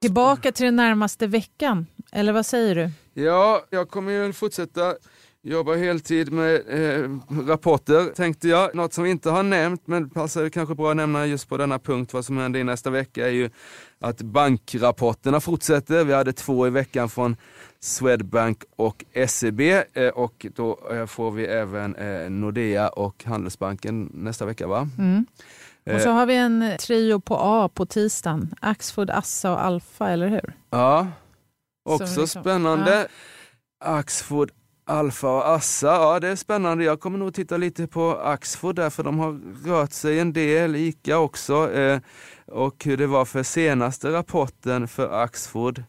Tillbaka 0.00 0.52
till 0.52 0.64
den 0.64 0.76
närmaste 0.76 1.26
veckan, 1.26 1.86
eller 2.12 2.32
vad 2.32 2.46
säger 2.46 2.74
du? 2.74 2.90
Ja, 3.22 3.64
jag 3.70 3.88
kommer 3.88 4.12
ju 4.12 4.32
fortsätta 4.32 4.94
Jobbar 5.44 5.76
heltid 5.76 6.32
med 6.32 6.54
eh, 6.54 7.10
rapporter 7.46 8.14
tänkte 8.14 8.48
jag. 8.48 8.74
Något 8.74 8.92
som 8.92 9.04
vi 9.04 9.10
inte 9.10 9.30
har 9.30 9.42
nämnt 9.42 9.86
men 9.86 10.10
passar 10.10 10.48
kanske 10.48 10.74
bra 10.74 10.90
att 10.90 10.96
nämna 10.96 11.26
just 11.26 11.48
på 11.48 11.56
denna 11.56 11.78
punkt 11.78 12.12
vad 12.14 12.24
som 12.24 12.38
händer 12.38 12.60
i 12.60 12.64
nästa 12.64 12.90
vecka 12.90 13.26
är 13.26 13.30
ju 13.30 13.50
att 14.00 14.22
bankrapporterna 14.22 15.40
fortsätter. 15.40 16.04
Vi 16.04 16.14
hade 16.14 16.32
två 16.32 16.66
i 16.66 16.70
veckan 16.70 17.08
från 17.08 17.36
Swedbank 17.80 18.64
och 18.76 19.04
SEB 19.28 19.60
eh, 19.60 20.08
och 20.08 20.46
då 20.54 20.78
eh, 20.92 21.06
får 21.06 21.30
vi 21.30 21.46
även 21.46 21.96
eh, 21.96 22.30
Nordea 22.30 22.88
och 22.88 23.24
Handelsbanken 23.24 24.10
nästa 24.14 24.46
vecka 24.46 24.66
va? 24.66 24.88
Mm. 24.98 25.26
Och 25.94 26.00
så 26.00 26.10
har 26.10 26.26
vi 26.26 26.36
en 26.36 26.76
trio 26.80 27.20
på 27.20 27.36
A 27.40 27.70
på 27.74 27.86
tisdagen. 27.86 28.54
Axfood, 28.60 29.10
Assa 29.10 29.52
och 29.52 29.64
Alfa, 29.64 30.10
eller 30.10 30.28
hur? 30.28 30.52
Ja, 30.70 31.06
också 31.84 32.20
liksom, 32.20 32.42
spännande. 32.42 33.08
Ja. 33.80 33.86
Axfood, 33.86 34.50
Alfa 34.84 35.28
och 35.28 35.48
Assa, 35.48 35.86
ja 35.86 36.20
det 36.20 36.28
är 36.28 36.36
spännande. 36.36 36.84
Jag 36.84 37.00
kommer 37.00 37.18
nog 37.18 37.34
titta 37.34 37.56
lite 37.56 37.86
på 37.86 38.10
Axfood 38.10 38.76
där 38.76 38.90
för 38.90 39.02
de 39.02 39.18
har 39.18 39.40
rört 39.68 39.92
sig 39.92 40.20
en 40.20 40.32
del, 40.32 40.76
ICA 40.76 41.18
också. 41.18 41.72
Eh, 41.72 42.00
och 42.46 42.84
hur 42.84 42.96
det 42.96 43.06
var 43.06 43.24
för 43.24 43.42
senaste 43.42 44.12
rapporten 44.12 44.88
för 44.88 45.22
Axfood 45.22 45.84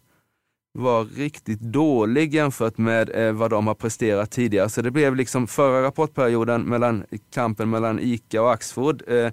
var 0.74 1.06
riktigt 1.06 1.60
dålig 1.60 2.34
jämfört 2.34 2.78
med 2.78 3.28
eh, 3.28 3.34
vad 3.34 3.50
de 3.50 3.68
har 3.68 3.76
presterat 3.76 4.32
tidigare. 4.32 4.70
Så 4.70 4.82
det 4.82 4.92
blev 4.92 5.16
liksom 5.16 5.48
förra 5.48 5.84
rapportperioden 5.84 6.62
mellan 6.62 7.06
kampen 7.34 7.70
mellan 7.70 8.00
ICA 8.00 8.42
och 8.42 8.54
Axfood 8.54 9.04
eh, 9.08 9.32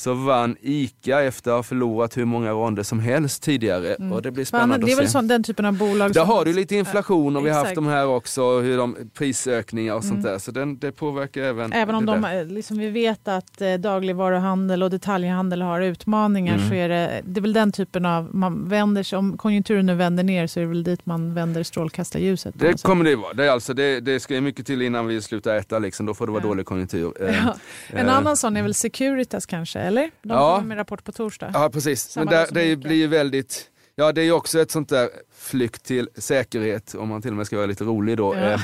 så 0.00 0.14
vann 0.14 0.56
ICA 0.60 1.22
efter 1.22 1.50
att 1.50 1.56
ha 1.56 1.62
förlorat 1.62 2.16
hur 2.16 2.24
många 2.24 2.50
ronder 2.50 2.82
som 2.82 3.00
helst 3.00 3.42
tidigare. 3.42 3.94
Mm. 3.94 4.12
Och 4.12 4.22
det 4.22 4.30
blir 4.30 4.44
spännande 4.44 4.86
det 4.86 4.92
är 4.92 4.96
väl 4.96 5.08
sån, 5.08 5.28
den 5.28 5.42
typen 5.42 5.64
av 5.64 5.78
bolag? 5.78 6.12
Där 6.12 6.24
har 6.24 6.44
du 6.44 6.52
lite 6.52 6.76
inflation 6.76 7.36
och 7.36 7.46
vi 7.46 7.50
har 7.50 7.64
haft 7.64 7.74
de 7.74 7.86
här 7.86 8.06
också, 8.06 8.60
hur 8.60 8.76
de, 8.76 8.96
prisökningar 9.14 9.94
och 9.94 10.04
sånt 10.04 10.20
mm. 10.20 10.32
där. 10.32 10.38
Så 10.38 10.50
den, 10.50 10.78
det 10.78 10.92
påverkar 10.92 11.42
även 11.42 11.72
Även 11.72 11.94
om 11.94 12.06
de, 12.06 12.46
liksom, 12.48 12.78
vi 12.78 12.88
vet 12.88 13.28
att 13.28 13.60
eh, 13.60 13.74
dagligvaruhandel 13.74 14.82
och 14.82 14.90
detaljhandel 14.90 15.62
har 15.62 15.80
utmaningar 15.80 16.54
mm. 16.54 16.68
så 16.68 16.74
är 16.74 16.88
det, 16.88 17.22
det 17.24 17.40
är 17.40 17.42
väl 17.42 17.52
den 17.52 17.72
typen 17.72 18.06
av, 18.06 18.34
man 18.34 18.68
vänder 18.68 19.02
sig, 19.02 19.18
om 19.18 19.36
konjunkturen 19.38 19.86
nu 19.86 19.94
vänder 19.94 20.24
ner 20.24 20.46
så 20.46 20.60
är 20.60 20.64
det 20.64 20.68
väl 20.68 20.84
dit 20.84 21.06
man 21.06 21.34
vänder 21.34 21.62
strålkastarljuset. 21.62 22.54
Det 22.58 22.82
kommer 22.82 23.04
det 23.04 23.16
vara. 23.16 23.32
Det, 23.32 23.44
är 23.44 23.50
alltså, 23.50 23.74
det, 23.74 24.00
det 24.00 24.20
ska 24.20 24.40
mycket 24.40 24.66
till 24.66 24.82
innan 24.82 25.06
vi 25.06 25.22
slutar 25.22 25.56
äta, 25.56 25.78
liksom. 25.78 26.06
då 26.06 26.14
får 26.14 26.26
det 26.26 26.32
vara 26.32 26.42
ja. 26.42 26.48
dålig 26.48 26.66
konjunktur. 26.66 27.12
Ja. 27.20 27.54
En 27.92 28.08
äh, 28.08 28.16
annan 28.16 28.36
sån 28.36 28.56
är 28.56 28.62
väl 28.62 28.74
Securitas 28.74 29.46
kanske? 29.46 29.89
Eller? 29.90 30.10
De 30.22 30.32
ja. 30.32 30.54
kommer 30.54 30.68
med 30.68 30.78
rapport 30.78 31.04
på 31.04 31.12
torsdag. 31.12 31.50
Ja, 31.54 31.70
precis. 31.72 32.16
Men 32.16 32.26
där, 32.26 32.46
det 32.50 32.76
blir 32.76 32.96
ju 32.96 33.06
väldigt... 33.06 33.66
Ja, 33.94 34.12
det 34.12 34.20
är 34.20 34.24
ju 34.24 34.32
också 34.32 34.60
ett 34.60 34.70
sånt 34.70 34.88
där 34.88 35.08
flykt 35.34 35.84
till 35.84 36.08
säkerhet, 36.14 36.94
om 36.94 37.08
man 37.08 37.22
till 37.22 37.30
och 37.30 37.36
med 37.36 37.46
ska 37.46 37.56
vara 37.56 37.66
lite 37.66 37.84
rolig 37.84 38.16
då. 38.16 38.34
Ja. 38.34 38.40
Eh, 38.40 38.60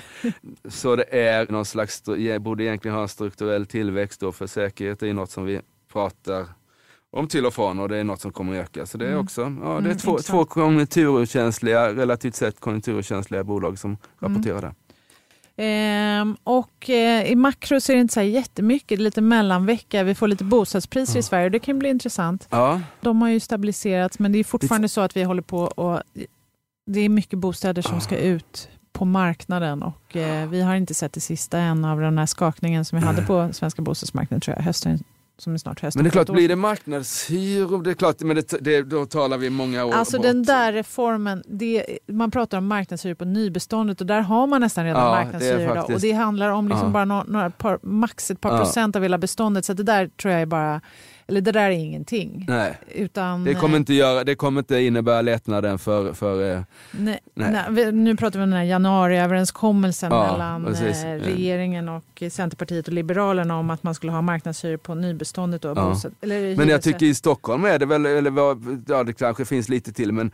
så 0.68 0.96
det 0.96 1.20
är 1.20 1.46
någon 1.52 1.64
slags, 1.64 2.02
borde 2.40 2.64
egentligen 2.64 2.94
ha 2.94 3.02
en 3.02 3.08
strukturell 3.08 3.66
tillväxt 3.66 4.20
då, 4.20 4.32
för 4.32 4.46
säkerhet 4.46 5.02
är 5.02 5.06
ju 5.06 5.12
något 5.12 5.30
som 5.30 5.44
vi 5.44 5.60
pratar 5.92 6.46
om 7.10 7.28
till 7.28 7.46
och 7.46 7.54
från 7.54 7.80
och 7.80 7.88
det 7.88 7.96
är 7.96 8.04
något 8.04 8.20
som 8.20 8.32
kommer 8.32 8.60
att 8.60 8.68
öka. 8.68 8.86
Så 8.86 8.98
det 8.98 9.04
är 9.04 9.08
mm. 9.08 9.24
också, 9.24 9.40
ja, 9.40 9.68
det 9.68 9.70
är 9.70 9.78
mm, 9.78 9.96
två, 9.96 10.18
två 10.18 10.44
konjunkturkänsliga, 10.44 11.94
relativt 11.94 12.34
sett 12.34 12.60
konjunkturkänsliga 12.60 13.44
bolag 13.44 13.78
som 13.78 13.90
mm. 13.90 13.98
rapporterar 14.18 14.58
mm. 14.58 14.70
det. 14.70 14.85
Ehm, 15.56 16.36
och 16.44 16.90
eh, 16.90 17.30
i 17.30 17.36
makro 17.36 17.80
så 17.80 17.92
är 17.92 17.96
det 17.96 18.00
inte 18.00 18.14
så 18.14 18.20
här 18.20 18.26
jättemycket, 18.26 18.88
det 18.88 18.94
är 18.94 19.04
lite 19.04 19.20
mellanvecka. 19.20 20.02
Vi 20.02 20.14
får 20.14 20.28
lite 20.28 20.44
bostadspriser 20.44 21.12
mm. 21.12 21.20
i 21.20 21.22
Sverige 21.22 21.44
och 21.44 21.50
det 21.50 21.58
kan 21.58 21.78
bli 21.78 21.88
intressant. 21.88 22.48
Ja. 22.50 22.80
De 23.00 23.22
har 23.22 23.28
ju 23.28 23.40
stabiliserats 23.40 24.18
men 24.18 24.32
det 24.32 24.38
är 24.38 24.44
fortfarande 24.44 24.88
så 24.88 25.00
att 25.00 25.16
vi 25.16 25.22
håller 25.22 25.42
på 25.42 25.58
och 25.58 26.02
det 26.86 27.00
är 27.00 27.08
mycket 27.08 27.38
bostäder 27.38 27.82
som 27.82 28.00
ska 28.00 28.16
ut 28.16 28.68
på 28.92 29.04
marknaden 29.04 29.82
och 29.82 30.16
eh, 30.16 30.48
vi 30.48 30.62
har 30.62 30.74
inte 30.74 30.94
sett 30.94 31.12
det 31.12 31.20
sista 31.20 31.58
än 31.58 31.84
av 31.84 32.00
den 32.00 32.18
här 32.18 32.26
skakningen 32.26 32.84
som 32.84 33.00
vi 33.00 33.06
hade 33.06 33.22
på 33.22 33.52
svenska 33.52 33.82
bostadsmarknaden 33.82 34.40
tror 34.40 34.56
jag, 34.56 34.64
hösten 34.64 35.04
som 35.38 35.54
är 35.54 35.58
snart 35.58 35.80
hösten. 35.80 36.02
Men 36.02 36.04
det 36.04 36.08
är 36.08 36.24
klart, 36.24 36.36
blir 36.36 36.48
det 36.48 36.56
marknadshyror, 36.56 37.82
det 37.82 37.90
är 37.90 37.94
klart, 37.94 38.20
men 38.20 38.36
det, 38.36 38.54
det, 38.60 38.82
då 38.82 39.06
talar 39.06 39.38
vi 39.38 39.50
många 39.50 39.84
år 39.84 39.94
Alltså 39.94 40.16
bort. 40.16 40.26
den 40.26 40.42
där 40.42 40.72
reformen, 40.72 41.42
det, 41.46 41.98
man 42.06 42.30
pratar 42.30 42.58
om 42.58 42.66
marknadshyror 42.66 43.14
på 43.14 43.24
nybeståndet 43.24 44.00
och 44.00 44.06
där 44.06 44.20
har 44.20 44.46
man 44.46 44.60
nästan 44.60 44.84
redan 44.84 45.02
ja, 45.02 45.10
marknadshyror. 45.10 45.74
Faktiskt... 45.74 45.94
Och 45.94 46.00
det 46.00 46.12
handlar 46.12 46.50
om 46.50 46.68
liksom 46.68 46.86
ja. 46.86 46.92
bara 46.92 47.04
några, 47.04 47.24
några 47.24 47.50
par, 47.50 47.78
max 47.82 48.30
ett 48.30 48.40
par 48.40 48.52
ja. 48.52 48.58
procent 48.58 48.96
av 48.96 49.02
hela 49.02 49.18
beståndet. 49.18 49.64
Så 49.64 49.72
det 49.72 49.82
där 49.82 50.08
tror 50.08 50.32
jag 50.32 50.42
är 50.42 50.46
bara 50.46 50.80
eller 51.28 51.40
det 51.40 51.52
där 51.52 51.60
är 51.60 51.70
ingenting. 51.70 52.44
Nej. 52.48 52.78
Utan, 52.94 53.44
det, 53.44 53.54
kommer 53.54 53.76
inte 53.76 53.94
göra, 53.94 54.24
det 54.24 54.34
kommer 54.34 54.60
inte 54.60 54.80
innebära 54.80 55.22
lättnaden 55.22 55.78
för... 55.78 56.12
för 56.12 56.52
eh, 56.52 56.62
nej, 56.90 57.20
nej. 57.34 57.64
nej, 57.70 57.92
nu 57.92 58.16
pratar 58.16 58.38
vi 58.38 58.44
om 58.44 58.50
den 58.50 58.58
här 58.58 58.66
januariöverenskommelsen 58.66 60.12
ja, 60.12 60.32
mellan 60.32 60.64
precis. 60.64 61.04
Eh, 61.04 61.14
regeringen 61.14 61.88
och 61.88 62.22
Centerpartiet 62.30 62.88
och 62.88 62.94
Liberalerna 62.94 63.58
om 63.58 63.70
att 63.70 63.82
man 63.82 63.94
skulle 63.94 64.12
ha 64.12 64.22
marknadshyror 64.22 64.76
på 64.76 64.94
nybeståndet. 64.94 65.62
Då, 65.62 65.68
ja. 65.68 65.74
bostad, 65.74 66.14
eller 66.20 66.56
men 66.56 66.68
jag 66.68 66.82
tycker 66.82 67.06
i 67.06 67.14
Stockholm 67.14 67.64
är 67.64 67.78
det 67.78 67.86
väl, 67.86 68.06
eller 68.06 68.32
ja 68.88 69.04
det 69.04 69.12
kanske 69.12 69.44
finns 69.44 69.68
lite 69.68 69.92
till, 69.92 70.12
men 70.12 70.30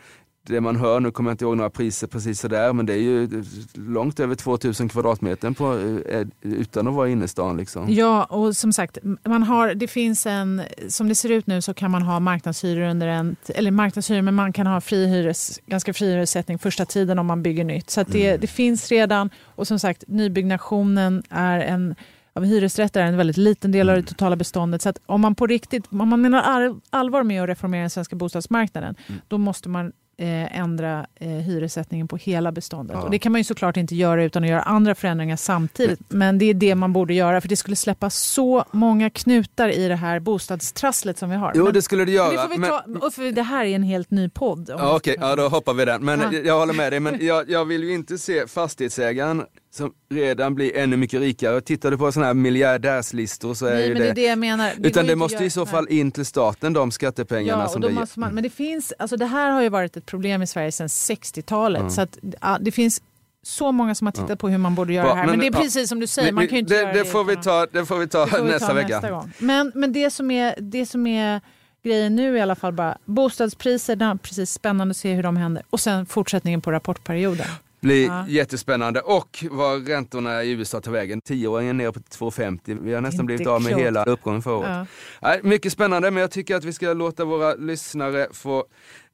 det 0.47 0.61
man 0.61 0.77
hör, 0.77 1.01
nu 1.01 1.11
kommer 1.11 1.31
jag 1.31 1.35
inte 1.35 1.45
ihåg 1.45 1.57
några 1.57 1.71
priser 1.71 2.07
precis 2.07 2.41
sådär, 2.41 2.73
men 2.73 2.87
det 2.87 2.93
är 2.93 2.99
ju 2.99 3.45
långt 3.75 4.21
över 4.21 4.35
2000 4.35 4.89
kvadratmeter 4.89 5.51
på, 5.51 5.79
eh, 6.09 6.27
utan 6.43 6.89
att 6.89 6.95
vara 6.95 7.09
i 7.09 7.13
innerstan. 7.13 7.57
Liksom. 7.57 7.93
Ja, 7.93 8.25
och 8.25 8.57
som 8.57 8.73
sagt, 8.73 8.99
man 9.25 9.43
har, 9.43 9.75
det 9.75 9.89
finns 9.89 10.27
en, 10.27 10.63
som 10.89 11.09
det 11.09 11.15
ser 11.15 11.29
ut 11.29 11.47
nu 11.47 11.63
så 11.63 11.75
kan 11.75 11.91
man 11.91 12.03
ha 12.03 12.21
marknadshyror 12.21 12.89
under 12.89 13.07
en, 13.07 13.37
eller 13.49 13.71
marknadshyror, 13.71 14.23
men 14.23 14.35
man 14.35 14.53
kan 14.53 14.67
ha 14.67 14.81
fri 14.81 15.07
hyres, 15.07 15.61
ganska 15.67 15.95
fri 15.95 16.11
hyressättning 16.11 16.59
första 16.59 16.85
tiden 16.85 17.19
om 17.19 17.27
man 17.27 17.43
bygger 17.43 17.65
nytt. 17.65 17.91
Så 17.91 18.03
det, 18.03 18.29
mm. 18.29 18.41
det 18.41 18.47
finns 18.47 18.89
redan, 18.89 19.31
och 19.45 19.67
som 19.67 19.79
sagt, 19.79 20.05
nybyggnationen 20.07 21.23
är 21.31 21.61
en 21.61 21.95
av 22.35 22.45
hyresrätter 22.45 23.03
är 23.03 23.07
en 23.07 23.17
väldigt 23.17 23.37
liten 23.37 23.73
del 23.73 23.89
av 23.89 23.95
det 23.95 24.01
mm. 24.01 24.07
totala 24.07 24.37
beståndet. 24.37 24.83
Så 24.83 24.93
om 25.07 25.21
man 25.21 25.35
på 25.35 25.47
riktigt, 25.47 25.85
om 25.91 26.09
man 26.09 26.21
menar 26.21 26.75
allvar 26.91 27.23
med 27.23 27.43
att 27.43 27.49
reformera 27.49 27.81
den 27.81 27.91
svenska 27.91 28.17
bostadsmarknaden, 28.17 28.95
mm. 29.07 29.21
då 29.29 29.39
måste 29.39 29.69
man 29.69 29.93
eh, 30.17 30.59
ändra 30.59 31.07
eh, 31.15 31.29
hyressättningen 31.29 32.09
på 32.09 32.17
hela 32.17 32.53
beståndet. 32.53 32.97
Ja. 32.97 33.03
Och 33.03 33.11
det 33.11 33.19
kan 33.19 33.33
man 33.33 33.41
ju 33.41 33.45
såklart 33.45 33.77
inte 33.77 33.95
göra 33.95 34.25
utan 34.25 34.45
att 34.45 34.51
göra 34.51 34.63
andra 34.63 34.95
förändringar 34.95 35.37
samtidigt. 35.37 36.01
Men 36.09 36.39
det 36.39 36.45
är 36.45 36.55
det 36.55 36.75
man 36.75 36.93
borde 36.93 37.15
göra 37.15 37.41
för 37.41 37.49
det 37.49 37.57
skulle 37.57 37.77
släppa 37.77 38.11
så 38.11 38.65
många 38.71 39.11
knutar 39.11 39.69
i 39.69 39.89
det 39.89 39.97
här 39.97 40.21
bostadstrasslet 40.21 41.19
som 41.19 41.31
vi 41.31 41.37
har. 41.37 41.53
Jo 41.55 41.65
men, 41.65 41.73
det 41.73 41.83
skulle 41.83 42.05
det 42.05 42.13
göra. 42.13 42.49
Det, 42.49 42.57
vi 42.57 42.67
ta, 42.67 43.11
för 43.11 43.33
det 43.33 43.43
här 43.43 43.65
är 43.65 43.75
en 43.75 43.83
helt 43.83 44.11
ny 44.11 44.29
podd. 44.29 44.67
Ja, 44.69 44.97
Okej, 44.97 45.15
okay. 45.17 45.29
ja, 45.29 45.37
då 45.37 45.49
hoppar 45.49 45.75
vi 45.75 45.85
den. 45.85 46.05
Men 46.05 46.21
ja. 46.21 46.33
jag 46.33 46.59
håller 46.59 46.75
med 46.75 46.93
dig. 46.93 47.01
Men 47.01 47.27
jag, 47.27 47.51
jag 47.51 47.65
vill 47.65 47.85
ju 47.85 47.95
inte 47.95 48.19
se 48.19 48.47
fastighetsägaren 48.47 49.43
som 49.75 49.93
redan 50.11 50.55
blir 50.55 50.77
ännu 50.77 50.97
mycket 50.97 51.21
rikare. 51.21 51.61
Tittar 51.61 51.91
du 51.91 51.99
på 51.99 52.13
sådana 52.13 52.27
här 52.27 52.35
miljardärslistor 52.35 53.55
så 53.55 53.67
är 53.67 53.75
Nej, 53.75 53.89
ju 53.89 53.93
men 53.93 54.03
det... 54.03 54.05
det, 54.05 54.11
är 54.11 54.15
det 54.15 54.23
jag 54.23 54.39
menar. 54.39 54.73
Det 54.79 54.89
utan 54.89 55.07
det 55.07 55.17
måste 55.17 55.45
i 55.45 55.51
så 55.51 55.67
fall 55.67 55.89
in 55.89 56.13
till 56.13 56.25
staten, 56.27 56.73
de 56.73 56.91
skattepengarna 56.91 57.63
ja, 57.63 57.69
som 57.69 57.81
det 57.81 57.91
måste 57.91 58.21
man, 58.21 58.35
Men 58.35 58.43
det 58.43 58.51
finns, 58.51 58.93
alltså 58.99 59.17
det 59.17 59.27
här 59.27 59.51
har 59.51 59.63
ju 59.63 59.69
varit 59.69 59.97
ett 59.97 60.07
problem 60.07 60.43
i 60.43 60.47
Sverige 60.47 60.73
sedan 60.73 60.87
60-talet. 60.87 61.81
Mm. 61.81 61.91
Så 61.91 62.01
att, 62.01 62.19
ja, 62.41 62.59
det 62.61 62.73
finns 62.73 63.03
så 63.43 63.73
många 63.73 63.95
som 63.95 64.07
har 64.07 64.13
tittat 64.13 64.39
på 64.39 64.49
hur 64.49 64.59
man 64.59 64.75
borde 64.75 64.93
göra 64.93 65.09
det 65.09 65.15
här. 65.15 65.27
Men, 65.27 65.31
men 65.31 65.41
det 65.41 65.47
är 65.47 65.63
precis 65.63 65.89
som 65.89 66.01
du 66.01 66.07
säger, 66.07 66.33
man 66.33 66.49
kan 66.49 66.59
inte 66.59 66.75
det, 66.75 66.93
det. 66.93 66.93
Det 66.93 67.05
får 67.05 67.25
vi 67.25 67.37
ta, 67.37 67.67
det 67.73 67.87
får 67.87 67.99
vi 67.99 68.09
ta, 68.09 68.27
får 68.27 68.45
nästa, 68.45 68.67
ta 68.67 68.75
vecka. 68.75 68.95
nästa 68.95 69.11
gång. 69.11 69.33
Men, 69.39 69.73
men 69.75 69.93
det 69.93 70.11
som 70.11 70.31
är, 70.31 70.55
det 70.59 70.87
som 70.87 71.07
är 71.07 71.41
grejen 71.83 72.17
nu 72.17 72.37
i 72.37 72.41
alla 72.41 72.55
fall 72.55 72.73
bara, 72.73 72.99
bostadspriserna, 73.05 74.17
precis 74.17 74.53
spännande 74.53 74.93
att 74.93 74.97
se 74.97 75.15
hur 75.15 75.23
de 75.23 75.37
händer. 75.37 75.63
Och 75.71 75.81
sen 75.81 76.07
fortsättningen 76.07 76.61
på 76.61 76.73
rapportperioden 76.73 77.47
blir 77.83 78.07
ja. 78.07 78.25
jättespännande. 78.29 79.01
Och 79.01 79.45
vad 79.51 79.89
räntorna 79.89 80.45
i 80.45 80.51
USA 80.51 80.81
tar 80.81 80.93
vägen. 80.93 81.21
Tioåringen 81.21 81.77
ner 81.77 81.91
på 81.91 82.01
2,50. 82.01 82.79
Vi 82.83 82.95
har 82.95 83.01
nästan 83.01 83.27
blivit 83.27 83.47
av 83.47 83.63
med 83.63 83.75
hela 83.75 84.05
uppgången 84.05 84.43
för 84.43 84.55
året. 84.55 84.89
Ja. 85.21 85.37
mycket 85.43 85.73
spännande, 85.73 86.11
men 86.11 86.21
jag 86.21 86.31
tycker 86.31 86.57
att 86.57 86.65
vi 86.65 86.73
ska 86.73 86.93
låta 86.93 87.25
våra 87.25 87.55
lyssnare 87.55 88.29
få 88.33 88.65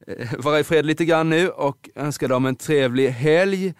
eh, 0.07 0.27
vara 0.37 0.59
i 0.59 0.63
fred 0.63 0.85
lite 0.85 1.05
grann 1.05 1.29
nu 1.29 1.49
och 1.49 1.89
önska 1.95 2.27
dem 2.27 2.45
en 2.45 2.55
trevlig 2.55 3.09
helg. 3.09 3.73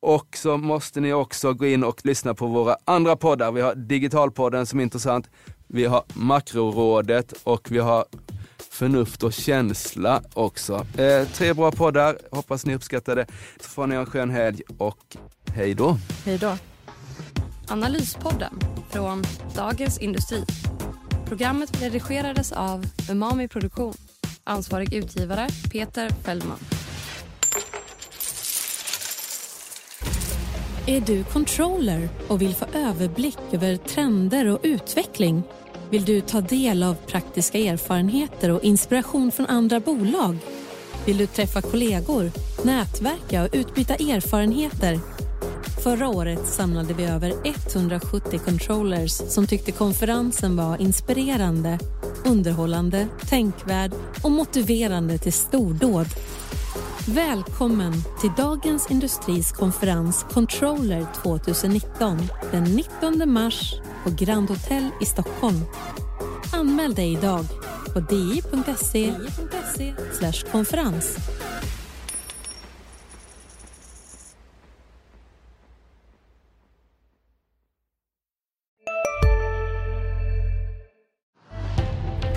Och 0.00 0.36
så 0.36 0.56
måste 0.56 1.00
ni 1.00 1.12
också 1.12 1.52
gå 1.52 1.66
in 1.66 1.84
och 1.84 2.00
lyssna 2.04 2.34
på 2.34 2.46
våra 2.46 2.76
andra 2.84 3.16
poddar. 3.16 3.52
Vi 3.52 3.60
har 3.60 3.74
Digitalpodden 3.74 4.66
som 4.66 4.78
är 4.78 4.82
intressant. 4.82 5.30
Vi 5.66 5.84
har 5.84 6.04
Makrorådet 6.14 7.32
och 7.44 7.70
vi 7.70 7.78
har 7.78 8.04
förnuft 8.58 9.22
och 9.22 9.32
känsla 9.32 10.22
också. 10.34 10.86
Eh, 10.98 11.28
tre 11.28 11.52
bra 11.54 11.72
poddar, 11.72 12.18
hoppas 12.30 12.66
ni 12.66 12.74
uppskattar 12.74 13.16
det. 13.16 13.26
Så 13.60 13.68
får 13.68 13.86
ni 13.86 13.94
ha 13.94 14.00
en 14.00 14.06
skön 14.06 14.30
helg 14.30 14.62
och 14.78 15.16
hej 15.54 15.74
då. 15.74 15.98
Hej 16.24 16.38
då. 16.38 16.56
Analyspodden 17.68 18.58
från 18.90 19.22
Dagens 19.56 19.98
Industri. 19.98 20.44
Programmet 21.26 21.82
redigerades 21.82 22.52
av 22.52 22.86
Umami 23.10 23.48
Produktion. 23.48 23.94
Ansvarig 24.44 24.94
utgivare 24.94 25.48
Peter 25.72 26.10
Fellman. 26.10 26.58
Är 30.86 31.00
du 31.00 31.24
controller 31.24 32.08
och 32.28 32.42
vill 32.42 32.54
få 32.54 32.66
överblick 32.74 33.38
över 33.52 33.76
trender 33.76 34.48
och 34.48 34.58
utveckling? 34.62 35.42
Vill 35.90 36.04
du 36.04 36.20
ta 36.20 36.40
del 36.40 36.82
av 36.82 36.94
praktiska 36.94 37.58
erfarenheter 37.58 38.50
och 38.50 38.64
inspiration 38.64 39.32
från 39.32 39.46
andra 39.46 39.80
bolag? 39.80 40.36
Vill 41.06 41.16
du 41.16 41.26
träffa 41.26 41.62
kollegor, 41.62 42.30
nätverka 42.64 43.42
och 43.42 43.48
utbyta 43.52 43.94
erfarenheter? 43.94 45.00
Förra 45.82 46.08
året 46.08 46.46
samlade 46.46 46.94
vi 46.94 47.04
över 47.04 47.32
170 47.44 48.40
controllers 48.44 49.12
som 49.12 49.46
tyckte 49.46 49.72
konferensen 49.72 50.56
var 50.56 50.80
inspirerande, 50.80 51.78
underhållande, 52.24 53.08
tänkvärd 53.28 53.92
och 54.22 54.30
motiverande 54.30 55.18
till 55.18 55.32
stordåd. 55.32 56.06
Välkommen 57.08 57.92
till 58.20 58.30
Dagens 58.36 58.90
Industris 58.90 59.52
konferens 59.52 60.26
Controller 60.30 61.06
2019 61.22 62.18
den 62.52 62.64
19 62.64 63.32
mars 63.32 63.74
på 64.04 64.10
Grand 64.10 64.48
Hotel 64.48 64.88
i 65.00 65.04
Stockholm. 65.04 65.60
Anmäl 66.52 66.94
dig 66.94 67.12
idag 67.12 67.44
på 67.94 68.00
di.se 68.00 69.14
konferens. 70.52 71.16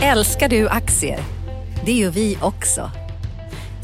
Älskar 0.01 0.49
du 0.49 0.67
aktier? 0.67 1.19
Det 1.85 1.93
gör 1.93 2.11
vi 2.11 2.37
också. 2.41 2.91